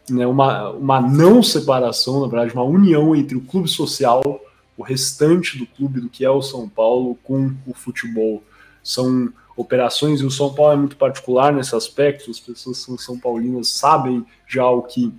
né, 0.09 0.27
uma, 0.27 0.71
uma 0.71 0.99
não 0.99 1.41
separação, 1.41 2.19
na 2.19 2.27
verdade, 2.27 2.53
uma 2.53 2.65
união 2.65 3.15
entre 3.15 3.37
o 3.37 3.41
clube 3.41 3.69
social, 3.69 4.41
o 4.75 4.83
restante 4.83 5.57
do 5.57 5.65
clube, 5.65 6.01
do 6.01 6.09
que 6.09 6.25
é 6.25 6.29
o 6.29 6.41
São 6.41 6.67
Paulo, 6.67 7.17
com 7.23 7.53
o 7.65 7.73
futebol. 7.73 8.43
São 8.83 9.31
operações, 9.55 10.19
e 10.19 10.25
o 10.25 10.31
São 10.31 10.53
Paulo 10.53 10.73
é 10.73 10.75
muito 10.75 10.97
particular 10.97 11.53
nesse 11.53 11.73
aspecto, 11.73 12.29
as 12.29 12.41
pessoas 12.41 12.79
que 12.79 12.83
são 12.83 12.97
são 12.97 13.17
paulinas 13.17 13.69
sabem 13.69 14.25
já 14.45 14.69
o 14.69 14.81
que 14.81 15.13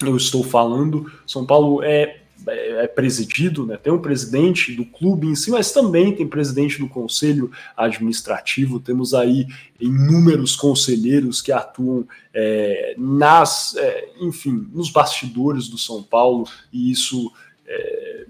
eu 0.00 0.16
estou 0.16 0.44
falando. 0.44 1.10
São 1.26 1.44
Paulo 1.44 1.82
é 1.82 2.22
é, 2.46 2.84
é 2.84 2.86
presidido, 2.86 3.66
né? 3.66 3.76
tem 3.76 3.92
um 3.92 3.98
presidente 3.98 4.72
do 4.74 4.84
clube 4.84 5.26
em 5.26 5.34
si, 5.34 5.50
mas 5.50 5.72
também 5.72 6.14
tem 6.14 6.26
presidente 6.26 6.78
do 6.78 6.88
conselho 6.88 7.50
administrativo. 7.76 8.80
Temos 8.80 9.14
aí 9.14 9.46
inúmeros 9.80 10.56
conselheiros 10.56 11.40
que 11.40 11.52
atuam 11.52 12.06
é, 12.32 12.94
nas, 12.96 13.74
é, 13.76 14.08
enfim, 14.20 14.68
nos 14.72 14.90
bastidores 14.90 15.68
do 15.68 15.78
São 15.78 16.02
Paulo, 16.02 16.46
e 16.72 16.90
isso 16.90 17.32
é, 17.66 18.26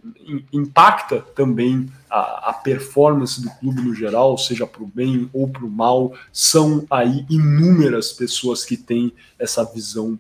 impacta 0.52 1.20
também 1.34 1.88
a, 2.10 2.50
a, 2.50 2.52
performance 2.52 3.40
do 3.40 3.48
clube 3.50 3.80
no 3.80 3.94
geral, 3.94 4.36
seja 4.36 4.66
para 4.66 4.82
o 4.82 4.86
bem 4.86 5.30
ou 5.32 5.48
para 5.48 5.64
o 5.64 5.70
mal. 5.70 6.12
São 6.32 6.84
aí 6.90 7.24
inúmeras 7.30 8.12
pessoas 8.12 8.64
que 8.64 8.76
têm 8.76 9.12
essa 9.38 9.64
visão 9.64 10.18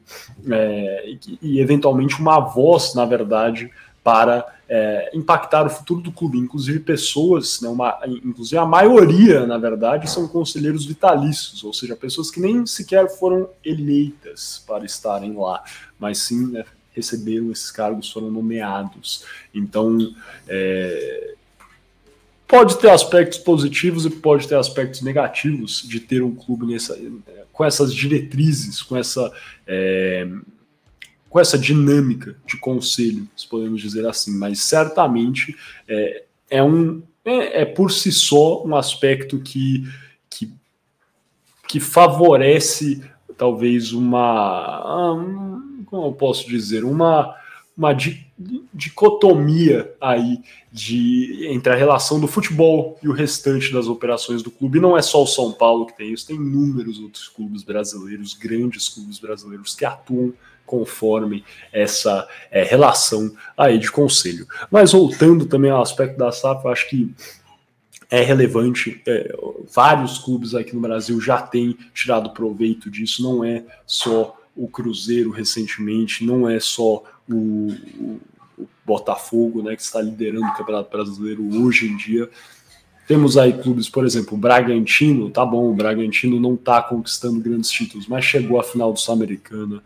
é, 0.48 1.10
e, 1.10 1.38
e, 1.42 1.60
eventualmente, 1.60 2.20
uma 2.20 2.38
voz, 2.38 2.94
na 2.94 3.04
verdade, 3.04 3.70
para 4.04 4.46
é, 4.68 5.10
impactar 5.12 5.66
o 5.66 5.70
futuro 5.70 6.00
do 6.00 6.12
clube. 6.12 6.38
Inclusive, 6.38 6.78
pessoas, 6.78 7.60
né, 7.60 7.68
uma, 7.68 7.98
inclusive 8.06 8.56
a 8.56 8.64
maioria, 8.64 9.46
na 9.46 9.58
verdade, 9.58 10.08
são 10.08 10.28
conselheiros 10.28 10.86
vitalícios, 10.86 11.64
ou 11.64 11.72
seja, 11.72 11.96
pessoas 11.96 12.30
que 12.30 12.40
nem 12.40 12.64
sequer 12.64 13.08
foram 13.18 13.50
eleitas 13.64 14.62
para 14.66 14.84
estarem 14.84 15.34
lá, 15.34 15.62
mas 15.98 16.18
sim 16.18 16.52
né, 16.52 16.64
receberam 16.92 17.50
esses 17.50 17.70
cargos, 17.70 18.10
foram 18.10 18.30
nomeados. 18.30 19.24
Então, 19.52 19.98
é, 20.48 21.34
pode 22.50 22.78
ter 22.78 22.90
aspectos 22.90 23.38
positivos 23.38 24.04
e 24.04 24.10
pode 24.10 24.48
ter 24.48 24.56
aspectos 24.56 25.02
negativos 25.02 25.84
de 25.86 26.00
ter 26.00 26.20
um 26.20 26.34
clube 26.34 26.66
nessa, 26.66 26.98
com 27.52 27.64
essas 27.64 27.94
diretrizes, 27.94 28.82
com 28.82 28.96
essa, 28.96 29.32
é, 29.64 30.28
com 31.28 31.38
essa 31.38 31.56
dinâmica 31.56 32.36
de 32.44 32.56
conselho, 32.56 33.28
se 33.36 33.46
podemos 33.46 33.80
dizer 33.80 34.04
assim. 34.04 34.36
Mas 34.36 34.60
certamente 34.62 35.56
é, 35.86 36.24
é 36.50 36.62
um 36.62 37.00
é, 37.24 37.62
é 37.62 37.64
por 37.64 37.92
si 37.92 38.10
só 38.10 38.64
um 38.66 38.74
aspecto 38.74 39.38
que, 39.38 39.88
que, 40.28 40.52
que 41.68 41.78
favorece 41.78 43.00
talvez 43.38 43.92
uma, 43.92 45.22
como 45.86 46.06
eu 46.08 46.12
posso 46.12 46.48
dizer, 46.48 46.84
uma 46.84 47.34
uma 47.80 47.96
dicotomia 48.74 49.90
aí 49.98 50.42
de, 50.70 51.46
entre 51.48 51.72
a 51.72 51.76
relação 51.76 52.20
do 52.20 52.28
futebol 52.28 52.98
e 53.02 53.08
o 53.08 53.12
restante 53.12 53.72
das 53.72 53.86
operações 53.86 54.42
do 54.42 54.50
clube. 54.50 54.78
Não 54.78 54.98
é 54.98 55.00
só 55.00 55.22
o 55.22 55.26
São 55.26 55.50
Paulo 55.50 55.86
que 55.86 55.96
tem 55.96 56.12
isso, 56.12 56.26
tem 56.26 56.36
inúmeros 56.36 57.00
outros 57.00 57.26
clubes 57.26 57.62
brasileiros, 57.62 58.34
grandes 58.34 58.86
clubes 58.90 59.18
brasileiros 59.18 59.74
que 59.74 59.86
atuam 59.86 60.34
conforme 60.66 61.42
essa 61.72 62.28
é, 62.50 62.62
relação 62.62 63.34
aí 63.56 63.78
de 63.78 63.90
conselho. 63.90 64.46
Mas 64.70 64.92
voltando 64.92 65.46
também 65.46 65.70
ao 65.70 65.80
aspecto 65.80 66.18
da 66.18 66.30
SAF, 66.30 66.62
eu 66.62 66.70
acho 66.70 66.86
que 66.90 67.10
é 68.10 68.20
relevante. 68.20 69.00
É, 69.08 69.34
vários 69.72 70.18
clubes 70.18 70.54
aqui 70.54 70.74
no 70.74 70.82
Brasil 70.82 71.18
já 71.18 71.40
têm 71.40 71.78
tirado 71.94 72.30
proveito 72.30 72.90
disso, 72.90 73.22
não 73.22 73.42
é 73.42 73.64
só 73.86 74.36
o 74.60 74.68
Cruzeiro 74.68 75.30
recentemente, 75.30 76.24
não 76.24 76.48
é 76.48 76.60
só 76.60 77.02
o, 77.28 77.74
o, 77.98 78.20
Botafogo, 78.84 79.62
né, 79.62 79.74
que 79.74 79.80
está 79.80 80.02
liderando 80.02 80.44
o 80.44 80.52
Campeonato 80.52 80.90
Brasileiro 80.90 81.42
hoje 81.62 81.86
em 81.86 81.96
dia. 81.96 82.28
Temos 83.08 83.38
aí 83.38 83.54
clubes, 83.54 83.88
por 83.88 84.04
exemplo, 84.04 84.34
o 84.34 84.40
Bragantino, 84.40 85.30
tá 85.30 85.46
bom, 85.46 85.70
o 85.70 85.74
Bragantino 85.74 86.38
não 86.38 86.54
está 86.54 86.82
conquistando 86.82 87.40
grandes 87.40 87.70
títulos, 87.70 88.06
mas 88.06 88.24
chegou 88.24 88.60
à 88.60 88.62
final 88.62 88.92
do 88.92 89.00
Sul-Americana, 89.00 89.82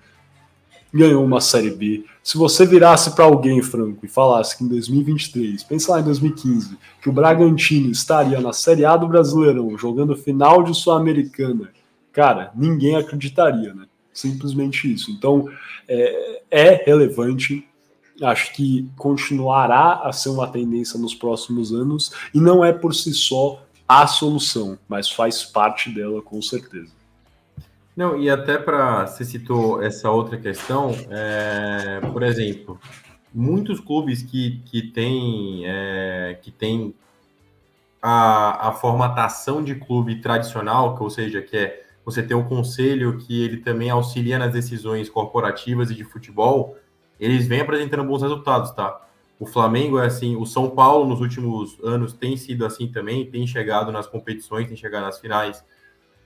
ganhou 0.92 1.24
uma 1.24 1.40
Série 1.40 1.70
B. 1.70 2.04
Se 2.22 2.36
você 2.36 2.66
virasse 2.66 3.14
para 3.14 3.24
alguém, 3.24 3.62
Franco, 3.62 4.04
e 4.04 4.08
falasse 4.08 4.58
que 4.58 4.64
em 4.64 4.68
2023, 4.68 5.62
pensa 5.62 5.92
lá 5.92 6.00
em 6.00 6.04
2015, 6.04 6.76
que 7.00 7.08
o 7.08 7.12
Bragantino 7.12 7.90
estaria 7.92 8.40
na 8.40 8.52
Série 8.52 8.84
A 8.84 8.96
do 8.96 9.06
Brasileirão, 9.06 9.78
jogando 9.78 10.16
final 10.16 10.64
de 10.64 10.74
Sul-Americana, 10.74 11.70
cara, 12.12 12.50
ninguém 12.56 12.96
acreditaria, 12.96 13.72
né? 13.72 13.86
Simplesmente 14.14 14.90
isso. 14.90 15.10
Então, 15.10 15.48
é, 15.88 16.42
é 16.50 16.84
relevante, 16.86 17.68
acho 18.22 18.54
que 18.54 18.88
continuará 18.96 20.02
a 20.04 20.12
ser 20.12 20.28
uma 20.28 20.46
tendência 20.46 20.98
nos 20.98 21.14
próximos 21.14 21.72
anos, 21.72 22.12
e 22.32 22.40
não 22.40 22.64
é 22.64 22.72
por 22.72 22.94
si 22.94 23.12
só 23.12 23.62
a 23.86 24.06
solução, 24.06 24.78
mas 24.88 25.10
faz 25.10 25.44
parte 25.44 25.90
dela 25.90 26.22
com 26.22 26.40
certeza. 26.40 26.92
Não, 27.96 28.20
e 28.20 28.28
até 28.30 28.56
para 28.56 29.06
você 29.06 29.24
citou 29.24 29.82
essa 29.82 30.10
outra 30.10 30.36
questão, 30.36 30.90
é, 31.10 32.00
por 32.12 32.22
exemplo, 32.22 32.80
muitos 33.32 33.78
clubes 33.78 34.22
que, 34.22 34.62
que 34.64 34.82
têm 34.82 35.62
é, 35.64 36.38
que 36.40 36.50
tem 36.50 36.94
a, 38.02 38.68
a 38.68 38.72
formatação 38.72 39.62
de 39.62 39.74
clube 39.76 40.20
tradicional, 40.20 40.96
que, 40.96 41.02
ou 41.02 41.10
seja, 41.10 41.40
que 41.40 41.56
é 41.56 41.83
você 42.04 42.22
tem 42.22 42.36
um 42.36 42.44
conselho 42.44 43.16
que 43.18 43.42
ele 43.42 43.58
também 43.58 43.90
auxilia 43.90 44.38
nas 44.38 44.52
decisões 44.52 45.08
corporativas 45.08 45.90
e 45.90 45.94
de 45.94 46.04
futebol, 46.04 46.76
eles 47.18 47.46
vêm 47.46 47.60
apresentando 47.60 48.04
bons 48.04 48.22
resultados, 48.22 48.70
tá? 48.72 49.00
O 49.38 49.46
Flamengo 49.46 49.98
é 49.98 50.06
assim, 50.06 50.36
o 50.36 50.46
São 50.46 50.70
Paulo 50.70 51.06
nos 51.08 51.20
últimos 51.20 51.78
anos 51.82 52.12
tem 52.12 52.36
sido 52.36 52.64
assim 52.64 52.88
também, 52.88 53.28
tem 53.28 53.46
chegado 53.46 53.90
nas 53.90 54.06
competições, 54.06 54.66
tem 54.66 54.76
chegado 54.76 55.04
nas 55.04 55.18
finais. 55.18 55.64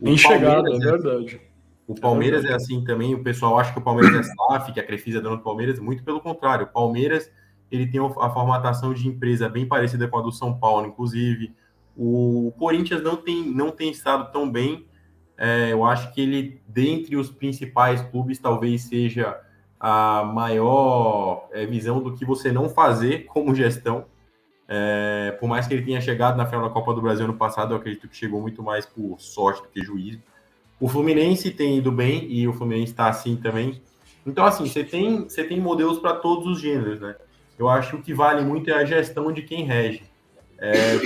O 0.01 0.05
tem 0.05 0.17
chegado, 0.17 0.69
é, 0.69 0.77
é 0.77 0.79
verdade. 0.79 1.41
O 1.87 1.95
Palmeiras 1.95 2.45
é, 2.45 2.49
é, 2.51 2.55
assim 2.55 2.85
também, 2.85 3.15
o 3.15 3.23
pessoal 3.23 3.59
acha 3.59 3.73
que 3.73 3.79
o 3.79 3.83
Palmeiras 3.83 4.15
é 4.15 4.23
SAF, 4.23 4.73
que 4.73 4.81
a 4.81 4.85
Crefisa 4.85 5.19
é 5.19 5.21
dono 5.23 5.39
do 5.39 5.43
Palmeiras, 5.43 5.79
muito 5.79 6.05
pelo 6.05 6.21
contrário. 6.21 6.67
O 6.67 6.69
Palmeiras, 6.69 7.31
ele 7.71 7.87
tem 7.87 7.99
a 7.99 8.31
formatação 8.31 8.93
de 8.93 9.09
empresa 9.09 9.49
bem 9.49 9.67
parecida 9.67 10.07
com 10.07 10.19
a 10.19 10.23
do 10.23 10.31
São 10.31 10.59
Paulo, 10.59 10.87
inclusive. 10.87 11.55
O 11.97 12.53
Corinthians 12.59 13.03
não 13.03 13.17
tem, 13.17 13.43
não 13.43 13.71
tem 13.71 13.91
estado 13.91 14.31
tão 14.31 14.51
bem, 14.51 14.87
é, 15.39 15.73
eu 15.73 15.85
acho 15.85 16.13
que 16.13 16.21
ele, 16.21 16.61
dentre 16.67 17.17
os 17.17 17.31
principais 17.31 18.03
clubes, 18.03 18.41
talvez 18.41 18.83
seja 18.83 19.39
a 19.79 20.25
maior 20.25 21.49
é, 21.53 21.65
visão 21.65 22.03
do 22.03 22.13
que 22.13 22.25
você 22.25 22.51
não 22.51 22.69
fazer 22.69 23.27
como 23.27 23.55
gestão. 23.55 24.05
É, 24.67 25.37
por 25.39 25.49
mais 25.49 25.69
que 25.69 25.75
ele 25.75 25.85
tenha 25.85 26.01
chegado 26.01 26.37
na 26.37 26.45
final 26.45 26.65
da 26.65 26.71
Copa 26.71 26.93
do 26.93 27.01
Brasil 27.01 27.25
ano 27.25 27.35
passado, 27.35 27.73
eu 27.73 27.77
acredito 27.77 28.09
que 28.09 28.17
chegou 28.17 28.41
muito 28.41 28.65
mais 28.65 28.85
por 28.85 29.21
sorte 29.21 29.63
do 29.63 29.69
que 29.69 29.81
juízo. 29.81 30.21
O 30.81 30.89
Fluminense 30.89 31.53
tem 31.53 31.79
ido 31.79 31.93
bem 31.93 32.31
e 32.31 32.47
o 32.49 32.53
Fluminense 32.53 32.93
está 32.93 33.09
assim 33.09 33.37
também. 33.37 33.81
Então, 34.27 34.45
assim, 34.45 34.67
você 34.67 34.83
tem, 34.83 35.23
você 35.23 35.45
tem 35.45 35.61
modelos 35.61 36.01
para 36.01 36.15
todos 36.15 36.47
os 36.49 36.61
gêneros, 36.61 37.01
né? 37.01 37.15
Eu 37.57 37.69
acho 37.69 37.91
que 37.91 37.97
o 37.97 38.03
que 38.03 38.15
vale 38.15 38.45
muito 38.45 38.71
é 38.71 38.75
a 38.75 38.85
gestão 38.85 39.33
de 39.33 39.43
quem 39.43 39.65
rege. 39.65 40.03
É, 40.59 40.97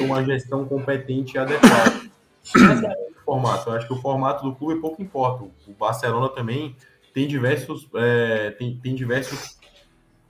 uma 0.00 0.24
gestão 0.24 0.64
competente 0.64 1.34
e 1.34 1.38
adequada. 1.38 2.06
É 2.54 3.05
formato. 3.26 3.68
Eu 3.68 3.74
acho 3.74 3.86
que 3.86 3.92
o 3.92 4.00
formato 4.00 4.44
do 4.44 4.54
clube 4.54 4.80
pouco 4.80 5.02
importa. 5.02 5.44
O 5.44 5.72
Barcelona 5.78 6.28
também 6.28 6.76
tem 7.12 7.26
diversos, 7.26 7.88
é, 7.96 8.52
tem, 8.52 8.76
tem 8.76 8.94
diversos 8.94 9.56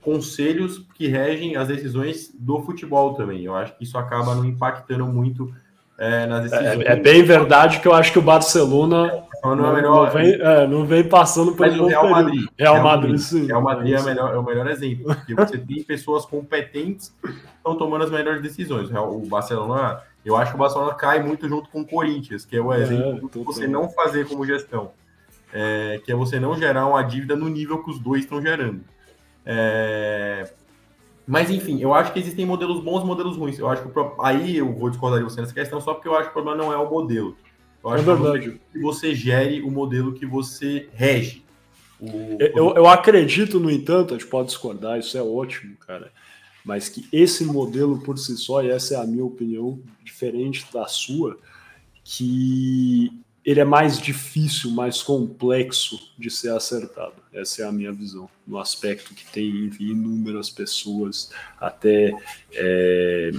conselhos 0.01 0.85
que 0.95 1.07
regem 1.07 1.55
as 1.55 1.67
decisões 1.67 2.33
do 2.33 2.61
futebol 2.61 3.13
também. 3.13 3.43
Eu 3.43 3.55
acho 3.55 3.77
que 3.77 3.83
isso 3.83 3.97
acaba 3.97 4.33
não 4.33 4.45
impactando 4.45 5.05
muito 5.05 5.53
é, 5.97 6.25
nas 6.25 6.39
é, 6.39 6.43
decisões. 6.43 6.87
É, 6.87 6.93
é, 6.93 6.95
bem 6.95 7.23
verdade 7.23 7.79
que 7.79 7.87
eu 7.87 7.93
acho 7.93 8.11
que 8.11 8.19
o 8.19 8.21
Barcelona 8.21 9.23
não, 9.43 9.55
não, 9.55 9.71
é 9.71 9.75
melhor, 9.75 10.05
não, 10.05 10.13
vem, 10.13 10.33
é, 10.33 10.67
não 10.67 10.85
vem 10.85 11.03
passando 11.07 11.53
pelo 11.55 11.87
Real 11.87 12.09
Madrid. 12.09 12.45
Real, 12.57 12.73
Real 12.75 12.83
Madrid, 12.83 13.11
Madrid, 13.11 13.19
sim. 13.19 13.45
Real 13.47 13.61
Madrid 13.61 13.93
é, 13.93 14.01
melhor, 14.01 14.33
é 14.33 14.37
o 14.37 14.43
melhor 14.43 14.67
exemplo, 14.67 15.05
porque 15.13 15.35
você 15.35 15.57
tem 15.57 15.83
pessoas 15.83 16.25
competentes 16.25 17.13
que 17.21 17.29
estão 17.57 17.75
tomando 17.75 18.05
as 18.05 18.11
melhores 18.11 18.41
decisões. 18.41 18.89
O 18.89 19.19
Barcelona 19.27 20.01
eu 20.27 20.35
acho 20.35 20.51
que 20.51 20.57
o 20.57 20.59
Barcelona 20.59 20.93
cai 20.93 21.23
muito 21.23 21.47
junto 21.47 21.69
com 21.69 21.79
o 21.79 21.87
Corinthians, 21.87 22.43
que 22.43 22.57
é 22.57 22.61
o 22.61 22.73
é, 22.73 22.81
exemplo 22.81 23.31
é, 23.33 23.43
você 23.45 23.65
não 23.65 23.87
fazer 23.89 24.27
como 24.27 24.45
gestão. 24.45 24.91
É, 25.53 26.01
que 26.03 26.11
é 26.11 26.15
você 26.15 26.37
não 26.37 26.57
gerar 26.57 26.85
uma 26.85 27.01
dívida 27.01 27.33
no 27.33 27.47
nível 27.47 27.81
que 27.81 27.89
os 27.89 27.97
dois 27.97 28.23
estão 28.23 28.41
gerando. 28.41 28.81
É, 29.45 30.51
mas, 31.25 31.49
enfim, 31.49 31.81
eu 31.81 31.93
acho 31.93 32.11
que 32.11 32.19
existem 32.19 32.45
modelos 32.45 32.83
bons 32.83 33.03
e 33.03 33.05
modelos 33.05 33.37
ruins. 33.37 33.57
Eu 33.57 33.69
acho 33.69 33.83
que 33.83 33.89
aí 34.21 34.57
eu 34.57 34.73
vou 34.73 34.89
discordar 34.89 35.19
de 35.19 35.23
você 35.23 35.39
nessa 35.39 35.53
questão, 35.53 35.79
só 35.79 35.93
porque 35.93 36.09
eu 36.09 36.15
acho 36.15 36.25
que 36.25 36.31
o 36.31 36.33
problema 36.43 36.61
não 36.61 36.73
é 36.73 36.77
o 36.77 36.89
modelo. 36.89 37.37
Eu 37.81 37.89
acho 37.89 38.03
é 38.03 38.15
verdade. 38.15 38.59
que 38.73 38.79
você 38.81 39.15
gere 39.15 39.61
o 39.61 39.71
modelo 39.71 40.13
que 40.13 40.25
você 40.25 40.89
rege. 40.93 41.45
O... 42.01 42.37
Eu, 42.37 42.75
eu 42.75 42.85
acredito, 42.85 43.61
no 43.61 43.71
entanto, 43.71 44.13
a 44.13 44.17
gente 44.17 44.27
pode 44.27 44.49
discordar, 44.49 44.99
isso 44.99 45.17
é 45.17 45.21
ótimo, 45.21 45.77
cara 45.77 46.11
mas 46.67 46.89
que 46.89 47.07
esse 47.13 47.45
modelo 47.45 47.99
por 47.99 48.19
si 48.19 48.35
só, 48.35 48.61
e 48.61 48.69
essa 48.69 48.95
é 48.95 48.97
a 48.97 49.05
minha 49.07 49.23
opinião, 49.23 49.79
diferente 50.03 50.67
da 50.73 50.85
sua, 50.85 51.37
que 52.03 53.09
ele 53.43 53.61
é 53.61 53.65
mais 53.65 53.97
difícil, 53.97 54.71
mais 54.71 55.01
complexo 55.01 55.97
de 56.19 56.29
ser 56.29 56.51
acertado. 56.51 57.13
Essa 57.33 57.61
é 57.61 57.65
a 57.65 57.71
minha 57.71 57.93
visão, 57.93 58.29
no 58.45 58.59
aspecto 58.59 59.13
que 59.13 59.25
tem 59.31 59.71
inúmeras 59.79 60.49
pessoas, 60.49 61.31
até 61.57 62.11
é, 62.51 63.31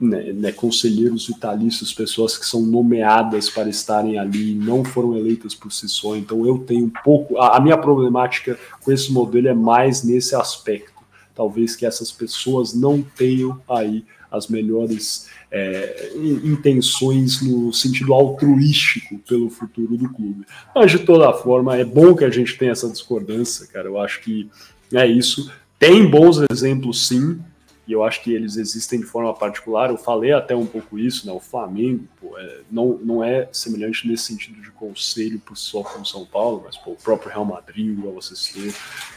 né, 0.00 0.32
né, 0.32 0.50
conselheiros 0.50 1.26
vitalícios, 1.26 1.92
pessoas 1.92 2.38
que 2.38 2.46
são 2.46 2.62
nomeadas 2.62 3.50
para 3.50 3.68
estarem 3.68 4.18
ali, 4.18 4.54
não 4.54 4.82
foram 4.82 5.14
eleitas 5.14 5.54
por 5.54 5.70
si 5.70 5.86
só. 5.86 6.16
Então 6.16 6.46
eu 6.46 6.60
tenho 6.60 6.86
um 6.86 6.92
pouco. 7.04 7.36
A, 7.36 7.58
a 7.58 7.60
minha 7.60 7.76
problemática 7.76 8.58
com 8.82 8.90
esse 8.90 9.12
modelo 9.12 9.48
é 9.48 9.54
mais 9.54 10.02
nesse 10.02 10.34
aspecto 10.34 10.97
talvez 11.38 11.76
que 11.76 11.86
essas 11.86 12.10
pessoas 12.10 12.74
não 12.74 13.00
tenham 13.00 13.62
aí 13.68 14.04
as 14.28 14.48
melhores 14.48 15.28
é, 15.52 16.10
intenções 16.42 17.40
no 17.40 17.72
sentido 17.72 18.12
altruístico 18.12 19.18
pelo 19.20 19.48
futuro 19.48 19.96
do 19.96 20.08
clube. 20.12 20.44
Mas 20.74 20.90
de 20.90 20.98
toda 20.98 21.32
forma, 21.32 21.76
é 21.76 21.84
bom 21.84 22.16
que 22.16 22.24
a 22.24 22.30
gente 22.30 22.58
tenha 22.58 22.72
essa 22.72 22.90
discordância, 22.90 23.68
cara. 23.68 23.86
Eu 23.86 24.00
acho 24.00 24.20
que 24.20 24.50
é 24.92 25.06
isso. 25.06 25.48
Tem 25.78 26.10
bons 26.10 26.40
exemplos, 26.50 27.06
sim, 27.06 27.40
e 27.86 27.92
eu 27.92 28.02
acho 28.02 28.20
que 28.20 28.34
eles 28.34 28.56
existem 28.56 28.98
de 28.98 29.06
forma 29.06 29.32
particular. 29.32 29.90
Eu 29.90 29.96
falei 29.96 30.32
até 30.32 30.56
um 30.56 30.66
pouco 30.66 30.98
isso, 30.98 31.24
né? 31.24 31.32
O 31.32 31.38
Flamengo 31.38 32.04
pô, 32.20 32.36
é, 32.36 32.60
não, 32.68 32.98
não 33.00 33.22
é 33.22 33.48
semelhante 33.52 34.08
nesse 34.08 34.24
sentido 34.24 34.60
de 34.60 34.72
conselho 34.72 35.38
por 35.38 35.56
só 35.56 35.84
com 35.84 36.04
São 36.04 36.26
Paulo, 36.26 36.64
mas 36.66 36.76
pô, 36.76 36.90
o 36.90 36.96
próprio 36.96 37.30
Real 37.30 37.44
Madrid, 37.44 37.96
igual 37.96 38.12
você 38.12 38.34
citou, 38.34 38.74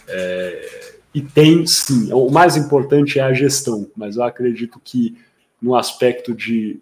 é, 0.07 1.00
e 1.13 1.21
tem 1.21 1.65
sim, 1.65 2.11
o 2.13 2.29
mais 2.29 2.55
importante 2.55 3.19
é 3.19 3.21
a 3.21 3.33
gestão, 3.33 3.89
mas 3.95 4.15
eu 4.15 4.23
acredito 4.23 4.79
que 4.83 5.17
no 5.61 5.75
aspecto 5.75 6.33
de, 6.33 6.79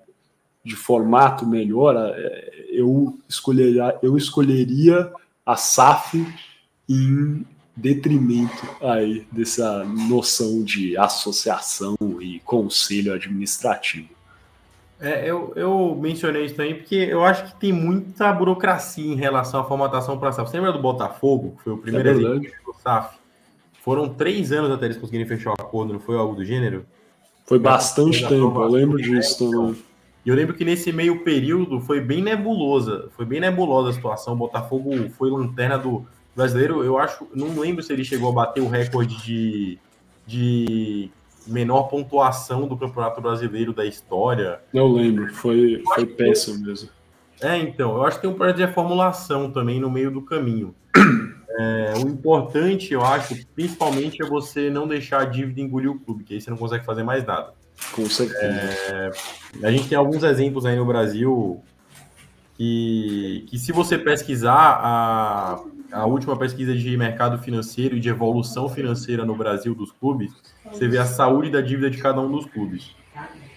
de 0.63 0.75
formato 0.75 1.45
melhor, 1.45 1.95
é, 1.95 2.65
eu 2.69 3.17
escolheria, 3.27 3.97
eu 4.01 4.15
escolheria 4.15 5.11
a 5.45 5.55
SAF 5.55 6.25
em 6.87 7.45
detrimento 7.75 8.67
aí 8.81 9.25
dessa 9.31 9.83
noção 9.83 10.63
de 10.63 10.97
associação 10.97 11.95
e 12.19 12.39
conselho 12.41 13.13
administrativo. 13.13 14.09
É, 15.01 15.29
eu, 15.29 15.53
eu 15.55 15.97
mencionei 15.99 16.45
isso 16.45 16.55
também 16.55 16.75
porque 16.75 16.95
eu 16.95 17.23
acho 17.23 17.45
que 17.45 17.59
tem 17.59 17.71
muita 17.71 18.31
burocracia 18.33 19.13
em 19.13 19.15
relação 19.15 19.61
à 19.61 19.63
formatação 19.63 20.17
para 20.19 20.31
SAF. 20.31 20.51
Você 20.51 20.57
lembra 20.57 20.73
do 20.73 20.79
Botafogo, 20.79 21.55
que 21.57 21.63
foi 21.63 21.73
o 21.73 21.77
primeiro 21.77 22.09
é 22.09 22.11
exemplo 22.11 22.51
do 22.65 22.73
SAF? 22.81 23.18
Foram 23.89 24.08
três 24.08 24.52
anos 24.52 24.69
até 24.69 24.86
eles 24.86 24.97
conseguirem 24.97 25.25
fechar 25.25 25.49
o 25.49 25.54
acordo, 25.54 25.93
não 25.93 25.99
foi 25.99 26.15
algo 26.15 26.36
do 26.36 26.45
gênero? 26.45 26.86
Foi 27.43 27.58
bastante 27.58 28.19
tempo, 28.21 28.62
eu 28.62 28.67
lembro 28.67 29.02
disso 29.02 29.49
também. 29.49 29.75
E 30.23 30.30
eu 30.30 30.36
lembro 30.36 30.54
que 30.54 30.63
nesse 30.63 30.91
meio 30.91 31.23
período 31.23 31.82
foi 31.82 31.99
bem 31.99 32.21
nebulosa, 32.21 33.10
foi 33.17 33.25
bem 33.25 33.39
nebulosa 33.39 33.89
a 33.89 33.93
situação. 33.93 34.36
O 34.36 34.38
Botafogo 34.38 34.91
foi 35.17 35.32
lanterna 35.32 35.75
do 35.75 36.06
brasileiro. 36.36 36.84
Eu 36.84 36.99
acho, 36.99 37.25
não 37.34 37.60
lembro 37.60 37.82
se 37.82 37.91
ele 37.91 38.06
chegou 38.06 38.30
a 38.30 38.32
bater 38.32 38.62
o 38.62 38.69
recorde 38.69 39.19
de, 39.23 39.80
de 40.28 41.10
menor 41.47 41.86
pontuação 41.89 42.67
do 42.67 42.78
Campeonato 42.78 43.19
Brasileiro 43.19 43.73
da 43.73 43.88
história. 43.88 44.60
Eu 44.71 44.88
lembro, 44.88 45.34
foi, 45.34 45.82
foi 45.95 46.06
péssimo 46.06 46.63
mesmo. 46.63 46.89
É, 47.41 47.58
então, 47.58 47.95
eu 47.95 48.04
acho 48.04 48.17
que 48.17 48.21
tem 48.21 48.30
um 48.30 48.36
projeto 48.36 48.58
de 48.58 48.65
reformulação 48.67 49.49
também 49.49 49.80
no 49.80 49.89
meio 49.89 50.12
do 50.12 50.21
caminho. 50.21 50.75
É, 51.57 51.93
o 51.97 52.07
importante, 52.07 52.93
eu 52.93 53.03
acho, 53.03 53.35
principalmente, 53.55 54.21
é 54.23 54.25
você 54.25 54.69
não 54.69 54.88
deixar 54.88 55.21
a 55.21 55.25
dívida 55.25 55.59
engolir 55.59 55.91
o 55.91 55.99
clube, 55.99 56.23
que 56.23 56.33
aí 56.33 56.41
você 56.41 56.49
não 56.49 56.57
consegue 56.57 56.85
fazer 56.85 57.03
mais 57.03 57.25
nada. 57.25 57.53
Com 57.93 58.05
certeza. 58.05 58.43
É, 58.43 59.12
a 59.63 59.71
gente 59.71 59.88
tem 59.88 59.97
alguns 59.97 60.23
exemplos 60.23 60.65
aí 60.65 60.75
no 60.75 60.85
Brasil 60.85 61.63
que, 62.55 63.45
que 63.49 63.57
se 63.57 63.71
você 63.71 63.97
pesquisar 63.97 64.79
a, 64.83 65.59
a 65.91 66.05
última 66.05 66.38
pesquisa 66.38 66.75
de 66.75 66.95
mercado 66.97 67.39
financeiro 67.39 67.95
e 67.95 67.99
de 67.99 68.09
evolução 68.09 68.69
financeira 68.69 69.25
no 69.25 69.35
Brasil 69.35 69.73
dos 69.73 69.91
clubes, 69.91 70.31
você 70.71 70.88
vê 70.88 70.97
a 70.97 71.05
saúde 71.05 71.49
da 71.49 71.62
dívida 71.62 71.89
de 71.89 71.97
cada 71.97 72.19
um 72.21 72.29
dos 72.29 72.45
clubes. 72.45 72.95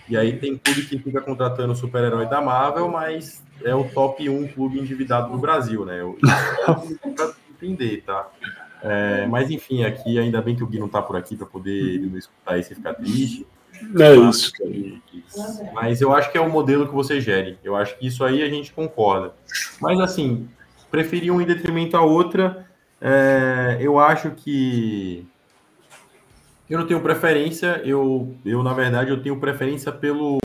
E 0.08 0.16
aí 0.16 0.38
tem 0.38 0.56
clube 0.56 0.82
que 0.86 0.98
fica 0.98 1.20
contratando 1.20 1.72
o 1.72 1.76
super-herói 1.76 2.26
da 2.26 2.40
Marvel, 2.40 2.88
mas 2.88 3.42
é 3.64 3.74
o 3.74 3.84
top 3.84 4.28
1 4.28 4.48
clube 4.48 4.78
endividado 4.78 5.32
do 5.32 5.38
Brasil, 5.38 5.84
né? 5.84 6.00
Para 7.14 7.32
entender, 7.66 8.02
tá? 8.04 8.28
É, 8.82 9.26
mas 9.26 9.50
enfim, 9.50 9.84
aqui 9.84 10.18
ainda 10.18 10.42
bem 10.42 10.56
que 10.56 10.64
o 10.64 10.66
Gui 10.66 10.78
não 10.78 10.88
tá 10.88 11.00
por 11.00 11.16
aqui 11.16 11.36
para 11.36 11.46
poder 11.46 12.00
não 12.00 12.18
escutar 12.18 12.58
isso 12.58 12.72
e 12.72 12.76
ficar 12.76 12.94
triste. 12.94 13.46
É 13.98 14.14
isso, 14.14 14.52
cara. 14.52 15.72
Mas 15.72 16.00
eu 16.00 16.12
acho 16.14 16.30
que 16.30 16.38
é 16.38 16.40
o 16.40 16.50
modelo 16.50 16.86
que 16.86 16.94
você 16.94 17.20
gere. 17.20 17.58
Eu 17.62 17.76
acho 17.76 17.96
que 17.98 18.06
isso 18.06 18.24
aí 18.24 18.42
a 18.42 18.48
gente 18.48 18.72
concorda. 18.72 19.34
Mas 19.80 19.98
assim, 20.00 20.48
preferir 20.90 21.32
um 21.32 21.40
em 21.40 21.46
detrimento 21.46 21.96
a 21.96 22.02
outra, 22.02 22.66
é, 23.00 23.78
eu 23.80 23.98
acho 23.98 24.32
que 24.32 25.26
eu 26.68 26.78
não 26.78 26.86
tenho 26.86 27.00
preferência. 27.00 27.80
Eu, 27.84 28.34
eu 28.44 28.62
na 28.62 28.72
verdade, 28.72 29.10
eu 29.10 29.22
tenho 29.22 29.38
preferência 29.38 29.92
pelo 29.92 30.38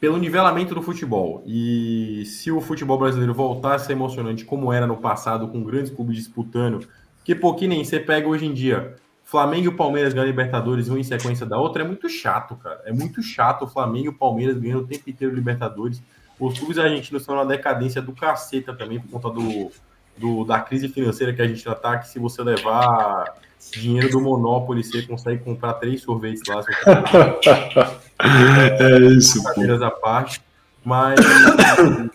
pelo 0.00 0.16
nivelamento 0.16 0.74
do 0.74 0.80
futebol. 0.80 1.44
E 1.46 2.24
se 2.24 2.50
o 2.50 2.60
futebol 2.60 2.98
brasileiro 2.98 3.34
voltar 3.34 3.74
a 3.74 3.78
ser 3.78 3.92
emocionante 3.92 4.44
como 4.44 4.72
era 4.72 4.86
no 4.86 4.96
passado, 4.96 5.46
com 5.48 5.62
grandes 5.62 5.92
clubes 5.92 6.16
disputando, 6.16 6.88
que 7.22 7.68
nem 7.68 7.84
você 7.84 8.00
pega 8.00 8.26
hoje 8.26 8.46
em 8.46 8.54
dia, 8.54 8.96
Flamengo 9.22 9.66
e 9.66 9.68
o 9.68 9.76
Palmeiras 9.76 10.12
ganham 10.12 10.26
Libertadores 10.26 10.88
um 10.88 10.96
em 10.96 11.04
sequência 11.04 11.46
da 11.46 11.58
outra, 11.58 11.84
é 11.84 11.86
muito 11.86 12.08
chato, 12.08 12.56
cara. 12.56 12.80
É 12.84 12.92
muito 12.92 13.22
chato 13.22 13.62
o 13.62 13.68
Flamengo 13.68 14.06
e 14.06 14.08
o 14.08 14.18
Palmeiras 14.18 14.58
ganhando 14.58 14.80
o 14.80 14.86
tempo 14.86 15.08
inteiro 15.08 15.34
Libertadores. 15.34 16.02
Os 16.38 16.58
clubes 16.58 16.78
argentinos 16.78 17.22
estão 17.22 17.36
na 17.36 17.44
decadência 17.44 18.00
do 18.00 18.12
caceta 18.12 18.74
também, 18.74 18.98
por 18.98 19.10
conta 19.10 19.30
do, 19.30 19.70
do, 20.16 20.44
da 20.44 20.58
crise 20.58 20.88
financeira 20.88 21.32
que 21.34 21.42
a 21.42 21.46
gente 21.46 21.62
já 21.62 21.74
tá, 21.74 21.98
que 21.98 22.08
se 22.08 22.18
você 22.18 22.42
levar 22.42 23.36
dinheiro 23.72 24.10
do 24.10 24.20
Monopoly, 24.20 24.82
você 24.82 25.02
consegue 25.02 25.44
comprar 25.44 25.74
três 25.74 26.02
sorvetes 26.02 26.42
lá. 26.48 26.64
é 28.22 28.98
isso. 29.12 29.42
Brincadeiras 29.42 29.82
à 29.82 29.90
parte. 29.90 30.40
Mas, 30.84 31.20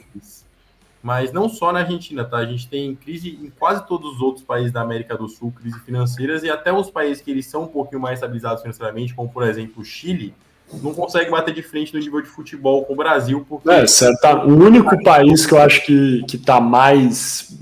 mas 1.02 1.32
não 1.32 1.48
só 1.48 1.72
na 1.72 1.80
Argentina, 1.80 2.24
tá? 2.24 2.38
A 2.38 2.46
gente 2.46 2.68
tem 2.68 2.96
crise 2.96 3.30
em 3.30 3.52
quase 3.58 3.86
todos 3.88 4.16
os 4.16 4.22
outros 4.22 4.44
países 4.44 4.72
da 4.72 4.82
América 4.82 5.18
do 5.18 5.28
Sul, 5.28 5.52
crise 5.52 5.80
financeiras, 5.82 6.44
e 6.44 6.50
até 6.50 6.74
os 6.74 6.90
países 6.90 7.22
que 7.22 7.32
eles 7.32 7.46
são 7.46 7.64
um 7.64 7.68
pouquinho 7.68 8.02
mais 8.02 8.20
estabilizados 8.20 8.62
financeiramente, 8.62 9.14
como 9.14 9.30
por 9.30 9.44
exemplo 9.44 9.82
o 9.82 9.86
Chile, 9.86 10.34
não 10.82 10.94
consegue 10.94 11.30
bater 11.30 11.54
de 11.54 11.62
frente 11.62 11.94
no 11.94 12.00
nível 12.00 12.22
de 12.22 12.28
futebol 12.28 12.84
com 12.86 12.94
o 12.94 12.96
Brasil. 12.96 13.46
Porque... 13.48 13.70
É, 13.70 13.86
certo. 13.86 14.26
O 14.48 14.64
único 14.64 15.02
país 15.04 15.46
que 15.46 15.54
eu 15.54 15.62
acho 15.62 15.86
que, 15.86 16.24
que 16.24 16.38
tá 16.38 16.60
mais, 16.60 17.56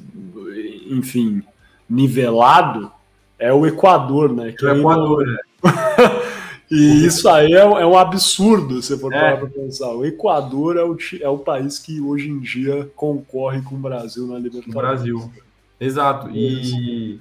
enfim, 0.90 1.44
nivelado 1.90 2.92
é 3.38 3.52
o 3.52 3.66
Equador, 3.68 4.34
né? 4.34 4.54
Que 4.54 4.66
o 4.66 4.78
Equador, 4.78 5.28
né? 5.28 5.38
e 6.74 7.06
isso 7.06 7.30
aí 7.30 7.54
é, 7.54 7.60
é, 7.60 7.86
um 7.86 7.98
absurdo, 7.98 8.82
se 8.82 8.98
for 8.98 9.14
é. 9.14 9.36
para 9.36 9.48
pensar. 9.48 9.92
O 9.92 10.06
Equador 10.06 10.78
é 10.78 10.84
o, 10.84 10.98
é 11.22 11.30
o 11.30 11.38
país 11.38 11.80
que 11.80 12.02
hoje 12.02 12.30
em 12.30 12.40
dia 12.40 12.90
concorre 12.96 13.62
com 13.62 13.76
o 13.76 13.80
Brasil 13.80 14.28
na 14.28 14.40
Libertadores. 14.40 14.74
Brasil. 14.74 15.32
Exato. 15.80 16.30
E, 16.32 17.20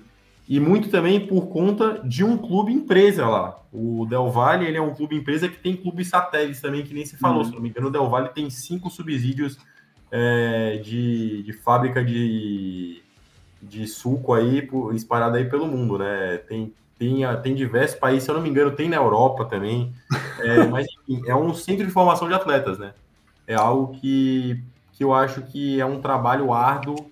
e 0.48 0.60
muito 0.60 0.88
também 0.88 1.26
por 1.26 1.48
conta 1.48 2.00
de 2.04 2.24
um 2.24 2.36
clube 2.36 2.72
empresa 2.72 3.26
lá. 3.26 3.58
O 3.72 4.06
Del 4.06 4.30
Valle 4.30 4.66
ele 4.66 4.76
é 4.76 4.82
um 4.82 4.94
clube 4.94 5.16
empresa 5.16 5.48
que 5.48 5.58
tem 5.58 5.76
clubes 5.76 6.08
satélites 6.08 6.60
também, 6.60 6.82
que 6.82 6.94
nem 6.94 7.04
se 7.04 7.16
falou. 7.16 7.38
Uhum. 7.38 7.44
Se 7.44 7.52
não 7.52 7.60
me 7.60 7.68
engano, 7.68 7.88
o 7.88 7.90
Del 7.90 8.08
Valle 8.08 8.28
tem 8.28 8.48
cinco 8.50 8.90
subsídios 8.90 9.58
é, 10.10 10.80
de, 10.82 11.42
de 11.42 11.52
fábrica 11.52 12.04
de 12.04 13.02
de 13.62 13.86
suco 13.86 14.34
aí 14.34 14.68
espalhado 14.92 15.36
aí 15.36 15.48
pelo 15.48 15.68
mundo, 15.68 15.96
né? 15.96 16.38
Tem, 16.48 16.74
tem, 17.02 17.42
tem 17.42 17.54
diversos 17.54 17.98
países, 17.98 18.22
se 18.22 18.30
eu 18.30 18.36
não 18.36 18.42
me 18.42 18.48
engano, 18.48 18.70
tem 18.70 18.88
na 18.88 18.96
Europa 18.96 19.44
também. 19.44 19.92
É, 20.38 20.64
mas 20.70 20.86
enfim, 21.08 21.22
é 21.26 21.34
um 21.34 21.52
centro 21.52 21.84
de 21.84 21.90
formação 21.90 22.28
de 22.28 22.34
atletas, 22.34 22.78
né? 22.78 22.94
É 23.46 23.54
algo 23.54 23.98
que, 23.98 24.62
que 24.92 25.02
eu 25.02 25.12
acho 25.12 25.42
que 25.42 25.80
é 25.80 25.84
um 25.84 26.00
trabalho 26.00 26.52
árduo 26.52 27.10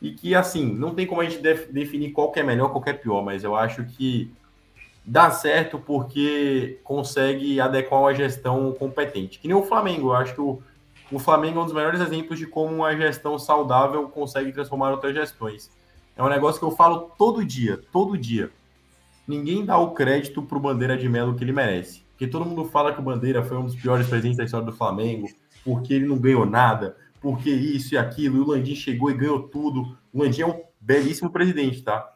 e 0.00 0.12
que, 0.12 0.34
assim, 0.34 0.72
não 0.72 0.94
tem 0.94 1.06
como 1.06 1.20
a 1.20 1.24
gente 1.24 1.42
def, 1.42 1.68
definir 1.72 2.12
qual 2.12 2.30
que 2.30 2.38
é 2.38 2.42
melhor, 2.44 2.70
qual 2.70 2.82
que 2.82 2.90
é 2.90 2.92
pior, 2.92 3.22
mas 3.22 3.42
eu 3.42 3.56
acho 3.56 3.84
que 3.84 4.32
dá 5.04 5.28
certo 5.32 5.76
porque 5.76 6.78
consegue 6.84 7.60
adequar 7.60 8.00
uma 8.00 8.14
gestão 8.14 8.72
competente. 8.72 9.40
Que 9.40 9.48
nem 9.48 9.56
o 9.56 9.64
Flamengo, 9.64 10.10
eu 10.10 10.14
acho 10.14 10.34
que 10.34 10.40
o, 10.40 10.62
o 11.10 11.18
Flamengo 11.18 11.58
é 11.58 11.62
um 11.62 11.64
dos 11.64 11.74
melhores 11.74 12.00
exemplos 12.00 12.38
de 12.38 12.46
como 12.46 12.76
uma 12.76 12.96
gestão 12.96 13.36
saudável 13.40 14.08
consegue 14.08 14.52
transformar 14.52 14.92
outras 14.92 15.12
gestões. 15.12 15.68
É 16.16 16.22
um 16.22 16.28
negócio 16.28 16.60
que 16.60 16.64
eu 16.64 16.70
falo 16.70 17.10
todo 17.18 17.44
dia, 17.44 17.80
todo 17.90 18.16
dia. 18.16 18.50
Ninguém 19.26 19.64
dá 19.64 19.78
o 19.78 19.92
crédito 19.92 20.42
pro 20.42 20.60
Bandeira 20.60 20.96
de 20.96 21.08
Melo 21.08 21.34
que 21.34 21.44
ele 21.44 21.52
merece. 21.52 22.02
Porque 22.10 22.26
todo 22.26 22.44
mundo 22.44 22.64
fala 22.64 22.92
que 22.92 23.00
o 23.00 23.04
Bandeira 23.04 23.42
foi 23.42 23.56
um 23.56 23.64
dos 23.64 23.76
piores 23.76 24.06
presidentes 24.06 24.38
da 24.38 24.44
história 24.44 24.66
do 24.66 24.72
Flamengo, 24.72 25.28
porque 25.64 25.94
ele 25.94 26.06
não 26.06 26.18
ganhou 26.18 26.44
nada, 26.44 26.96
porque 27.20 27.50
isso 27.50 27.94
e 27.94 27.98
aquilo, 27.98 28.36
e 28.36 28.40
o 28.40 28.46
Landim 28.48 28.74
chegou 28.74 29.10
e 29.10 29.14
ganhou 29.14 29.48
tudo. 29.48 29.96
O 30.12 30.22
Landim 30.22 30.42
é 30.42 30.46
um 30.46 30.62
belíssimo 30.80 31.30
presidente, 31.30 31.82
tá? 31.82 32.12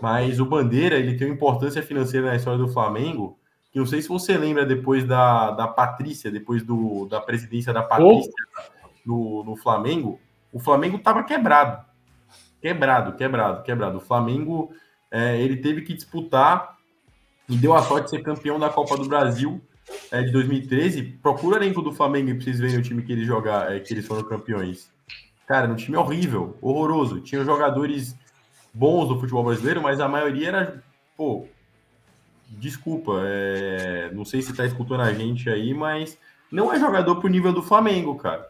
Mas 0.00 0.40
o 0.40 0.46
Bandeira, 0.46 0.96
ele 0.96 1.16
tem 1.16 1.28
uma 1.28 1.34
importância 1.34 1.82
financeira 1.82 2.26
na 2.26 2.36
história 2.36 2.58
do 2.58 2.68
Flamengo, 2.68 3.38
que 3.72 3.78
não 3.78 3.86
sei 3.86 4.02
se 4.02 4.08
você 4.08 4.36
lembra 4.36 4.66
depois 4.66 5.04
da, 5.04 5.52
da 5.52 5.68
Patrícia, 5.68 6.30
depois 6.30 6.62
do, 6.62 7.06
da 7.06 7.20
presidência 7.20 7.72
da 7.72 7.82
Patrícia 7.82 8.32
no, 9.06 9.44
no 9.44 9.56
Flamengo, 9.56 10.18
o 10.52 10.58
Flamengo 10.58 10.98
tava 10.98 11.22
quebrado 11.22 11.90
quebrado, 12.60 13.16
quebrado, 13.16 13.62
quebrado. 13.62 13.98
O 13.98 14.00
Flamengo 14.00 14.72
é, 15.10 15.40
ele 15.40 15.56
teve 15.56 15.82
que 15.82 15.94
disputar 15.94 16.76
e 17.48 17.56
deu 17.56 17.74
a 17.74 17.82
sorte 17.82 18.04
de 18.04 18.10
ser 18.10 18.22
campeão 18.22 18.58
da 18.58 18.68
Copa 18.68 18.96
do 18.96 19.08
Brasil 19.08 19.60
é, 20.10 20.22
de 20.22 20.30
2013. 20.30 21.02
Procura 21.22 21.56
elenco 21.56 21.82
do 21.82 21.92
Flamengo 21.92 22.34
para 22.34 22.44
vocês 22.44 22.60
verem 22.60 22.78
o 22.78 22.82
time 22.82 23.02
que 23.02 23.12
eles 23.12 23.26
jogar, 23.26 23.74
é, 23.74 23.80
que 23.80 23.92
eles 23.92 24.06
foram 24.06 24.22
campeões. 24.22 24.90
Cara, 25.46 25.68
um 25.68 25.74
time 25.74 25.96
horrível, 25.96 26.56
horroroso. 26.62 27.20
Tinha 27.20 27.44
jogadores 27.44 28.16
bons 28.72 29.08
do 29.08 29.18
futebol 29.18 29.42
brasileiro, 29.42 29.82
mas 29.82 29.98
a 29.98 30.06
maioria 30.06 30.48
era, 30.48 30.84
pô, 31.16 31.48
desculpa, 32.48 33.20
é, 33.24 34.10
não 34.12 34.24
sei 34.24 34.42
se 34.42 34.54
tá 34.54 34.64
escutando 34.64 35.02
a 35.02 35.12
gente 35.12 35.50
aí, 35.50 35.74
mas 35.74 36.16
não 36.52 36.72
é 36.72 36.78
jogador 36.78 37.16
pro 37.16 37.28
nível 37.28 37.52
do 37.52 37.62
Flamengo, 37.62 38.14
cara. 38.14 38.48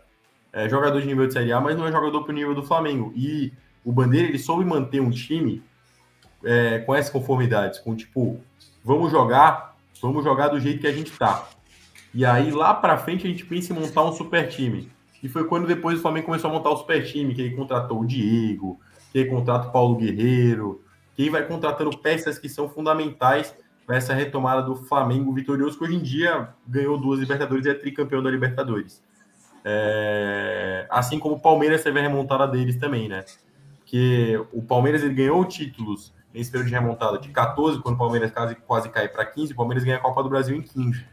É 0.53 0.68
jogador 0.68 1.01
de 1.01 1.07
nível 1.07 1.27
de 1.27 1.33
Série 1.33 1.53
A, 1.53 1.61
mas 1.61 1.77
não 1.77 1.87
é 1.87 1.92
jogador 1.92 2.23
pro 2.23 2.35
nível 2.35 2.55
do 2.55 2.62
Flamengo. 2.62 3.12
E 3.16 3.53
o 3.85 3.92
Bandeira 3.92 4.29
ele 4.29 4.38
soube 4.38 4.64
manter 4.64 5.01
um 5.01 5.11
time 5.11 5.62
é, 6.44 6.79
com 6.81 6.94
essas 6.94 7.11
conformidades, 7.11 7.79
com 7.79 7.94
tipo, 7.94 8.40
vamos 8.85 9.11
jogar, 9.11 9.76
vamos 10.00 10.24
jogar 10.24 10.48
do 10.48 10.61
jeito 10.61 10.81
que 10.81 10.87
a 10.87 10.92
gente 10.92 11.12
tá. 11.12 11.48
E 12.12 12.24
aí 12.24 12.50
lá 12.50 12.74
para 12.74 12.98
frente 12.98 13.26
a 13.26 13.31
gente 13.31 13.44
pensa 13.44 13.72
em 13.72 13.76
montar 13.76 14.05
um 14.05 14.12
super 14.12 14.48
time. 14.48 14.90
E 15.22 15.29
foi 15.29 15.44
quando 15.44 15.66
depois 15.66 15.98
o 15.98 16.03
Flamengo 16.03 16.26
começou 16.26 16.50
a 16.50 16.53
montar 16.53 16.70
o 16.70 16.76
super 16.76 17.05
time, 17.05 17.35
que 17.35 17.42
ele 17.42 17.57
contratou 17.57 18.00
o 18.00 18.07
Diego, 18.07 18.81
que 19.12 19.18
ele 19.18 19.31
contrata 19.31 19.68
o 19.68 19.72
Paulo 19.72 19.96
Guerreiro, 19.96 20.83
que 21.14 21.22
ele 21.22 21.31
vai 21.31 21.46
contratando 21.46 21.96
peças 21.98 22.38
que 22.38 22.48
são 22.48 22.68
fundamentais 22.68 23.55
para 23.87 23.96
essa 23.96 24.14
retomada 24.14 24.62
do 24.62 24.76
Flamengo 24.76 25.33
vitorioso, 25.33 25.76
que 25.76 25.85
hoje 25.85 25.96
em 25.96 26.03
dia 26.03 26.48
ganhou 26.66 26.96
duas 26.96 27.20
Libertadores 27.20 27.66
e 27.66 27.70
é 27.70 27.74
tricampeão 27.74 28.22
da 28.22 28.31
Libertadores. 28.31 29.03
É... 29.64 30.87
Assim 30.88 31.18
como 31.18 31.35
o 31.35 31.40
Palmeiras 31.40 31.83
teve 31.83 31.98
a 31.98 32.03
remontada 32.03 32.46
deles 32.46 32.76
também, 32.76 33.09
né? 33.09 33.24
porque 33.90 34.40
o 34.53 34.62
Palmeiras 34.62 35.03
ele 35.03 35.14
ganhou 35.14 35.44
títulos 35.44 36.12
nesse 36.32 36.50
período 36.50 36.68
de 36.68 36.74
remontada 36.74 37.18
de 37.18 37.28
14, 37.28 37.80
quando 37.80 37.96
o 37.96 37.98
Palmeiras 37.98 38.30
quase, 38.30 38.54
quase 38.54 38.88
caiu 38.88 39.08
para 39.08 39.24
15, 39.24 39.52
o 39.52 39.56
Palmeiras 39.56 39.84
ganha 39.84 39.96
a 39.96 40.00
Copa 40.00 40.22
do 40.22 40.28
Brasil 40.28 40.56
em 40.56 40.62
15. 40.62 41.04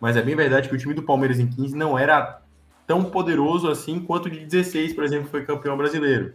Mas 0.00 0.16
é 0.16 0.22
bem 0.22 0.36
verdade 0.36 0.68
que 0.68 0.74
o 0.74 0.78
time 0.78 0.94
do 0.94 1.02
Palmeiras 1.02 1.38
em 1.38 1.46
15 1.46 1.76
não 1.76 1.98
era 1.98 2.40
tão 2.86 3.04
poderoso 3.04 3.68
assim 3.68 4.00
quanto 4.00 4.30
de 4.30 4.44
16, 4.44 4.94
por 4.94 5.04
exemplo, 5.04 5.28
foi 5.28 5.44
campeão 5.44 5.76
brasileiro. 5.76 6.34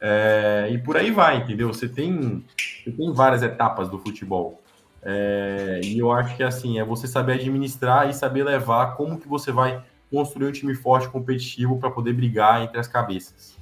É, 0.00 0.68
e 0.72 0.78
por 0.78 0.96
aí 0.96 1.10
vai, 1.10 1.38
entendeu? 1.38 1.68
Você 1.68 1.88
tem, 1.88 2.44
você 2.84 2.90
tem 2.90 3.12
várias 3.12 3.42
etapas 3.42 3.88
do 3.88 3.98
futebol. 3.98 4.60
É, 5.02 5.80
e 5.82 5.98
eu 5.98 6.10
acho 6.12 6.36
que 6.36 6.42
assim, 6.42 6.78
é 6.78 6.84
você 6.84 7.06
saber 7.06 7.34
administrar 7.34 8.08
e 8.08 8.14
saber 8.14 8.44
levar 8.44 8.96
como 8.96 9.18
que 9.18 9.28
você 9.28 9.50
vai 9.50 9.82
construir 10.10 10.48
um 10.48 10.52
time 10.52 10.74
forte, 10.74 11.08
competitivo, 11.08 11.78
para 11.78 11.90
poder 11.90 12.12
brigar 12.12 12.62
entre 12.62 12.78
as 12.78 12.88
cabeças. 12.88 13.56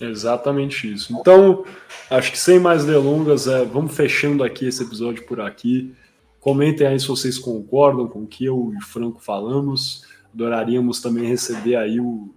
Exatamente 0.00 0.92
isso. 0.92 1.16
Então, 1.18 1.64
acho 2.10 2.32
que 2.32 2.38
sem 2.38 2.58
mais 2.58 2.84
delongas, 2.84 3.46
é, 3.46 3.64
vamos 3.64 3.94
fechando 3.94 4.42
aqui 4.42 4.66
esse 4.66 4.82
episódio 4.82 5.24
por 5.24 5.40
aqui. 5.40 5.94
Comentem 6.40 6.86
aí 6.86 6.98
se 6.98 7.08
vocês 7.08 7.38
concordam 7.38 8.06
com 8.06 8.22
o 8.22 8.26
que 8.26 8.44
eu 8.44 8.72
e 8.74 8.76
o 8.76 8.84
Franco 8.84 9.20
falamos. 9.20 10.04
Adoraríamos 10.32 11.00
também 11.00 11.26
receber 11.26 11.76
aí 11.76 12.00
o, 12.00 12.34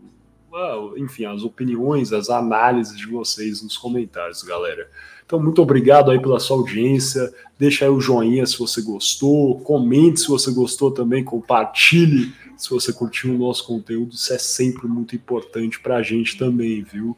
enfim, 0.98 1.26
as 1.26 1.44
opiniões, 1.44 2.12
as 2.14 2.30
análises 2.30 2.98
de 2.98 3.06
vocês 3.08 3.62
nos 3.62 3.78
comentários, 3.78 4.44
galera. 4.44 4.90
Então, 5.26 5.42
muito 5.42 5.62
obrigado 5.62 6.10
aí 6.10 6.22
pela 6.22 6.40
sua 6.40 6.58
audiência. 6.58 7.34
Deixa 7.60 7.84
aí 7.84 7.92
o 7.92 8.00
joinha 8.00 8.46
se 8.46 8.58
você 8.58 8.82
gostou, 8.82 9.60
comente 9.60 10.22
se 10.22 10.28
você 10.30 10.52
gostou 10.52 10.90
também, 10.90 11.24
compartilhe 11.24 12.34
se 12.56 12.70
você 12.70 12.94
curtiu 12.94 13.36
o 13.36 13.38
nosso 13.38 13.66
conteúdo. 13.66 14.14
Isso 14.14 14.34
é 14.34 14.38
sempre 14.38 14.88
muito 14.88 15.16
importante 15.16 15.80
para 15.82 15.98
a 15.98 16.02
gente 16.02 16.38
também, 16.38 16.82
viu? 16.82 17.16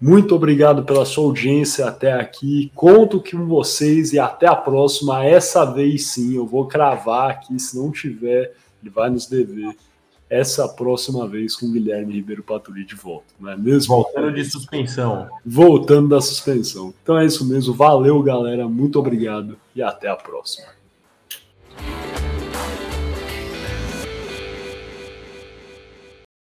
Muito 0.00 0.34
obrigado 0.34 0.84
pela 0.84 1.04
sua 1.04 1.24
audiência 1.24 1.86
até 1.86 2.12
aqui. 2.12 2.70
Conto 2.74 3.20
com 3.20 3.46
vocês 3.46 4.12
e 4.12 4.18
até 4.18 4.46
a 4.46 4.54
próxima. 4.54 5.24
Essa 5.24 5.64
vez 5.64 6.08
sim, 6.08 6.36
eu 6.36 6.46
vou 6.46 6.66
cravar 6.66 7.30
aqui. 7.30 7.58
Se 7.58 7.76
não 7.76 7.90
tiver, 7.90 8.54
ele 8.80 8.90
vai 8.90 9.10
nos 9.10 9.26
dever 9.26 9.74
essa 10.30 10.68
próxima 10.68 11.26
vez 11.26 11.56
com 11.56 11.70
Guilherme 11.70 12.14
Ribeiro 12.14 12.42
Paturi 12.42 12.84
de 12.84 12.94
volta, 12.94 13.26
não 13.40 13.50
é 13.50 13.56
mesmo? 13.56 13.94
Voltando 13.94 14.32
de 14.32 14.44
suspensão. 14.44 15.28
Voltando 15.44 16.08
da 16.08 16.20
suspensão. 16.20 16.92
Então 17.02 17.18
é 17.18 17.24
isso 17.24 17.46
mesmo. 17.46 17.74
Valeu, 17.74 18.22
galera. 18.22 18.68
Muito 18.68 18.98
obrigado 18.98 19.56
e 19.74 19.82
até 19.82 20.08
a 20.08 20.16
próxima. 20.16 20.77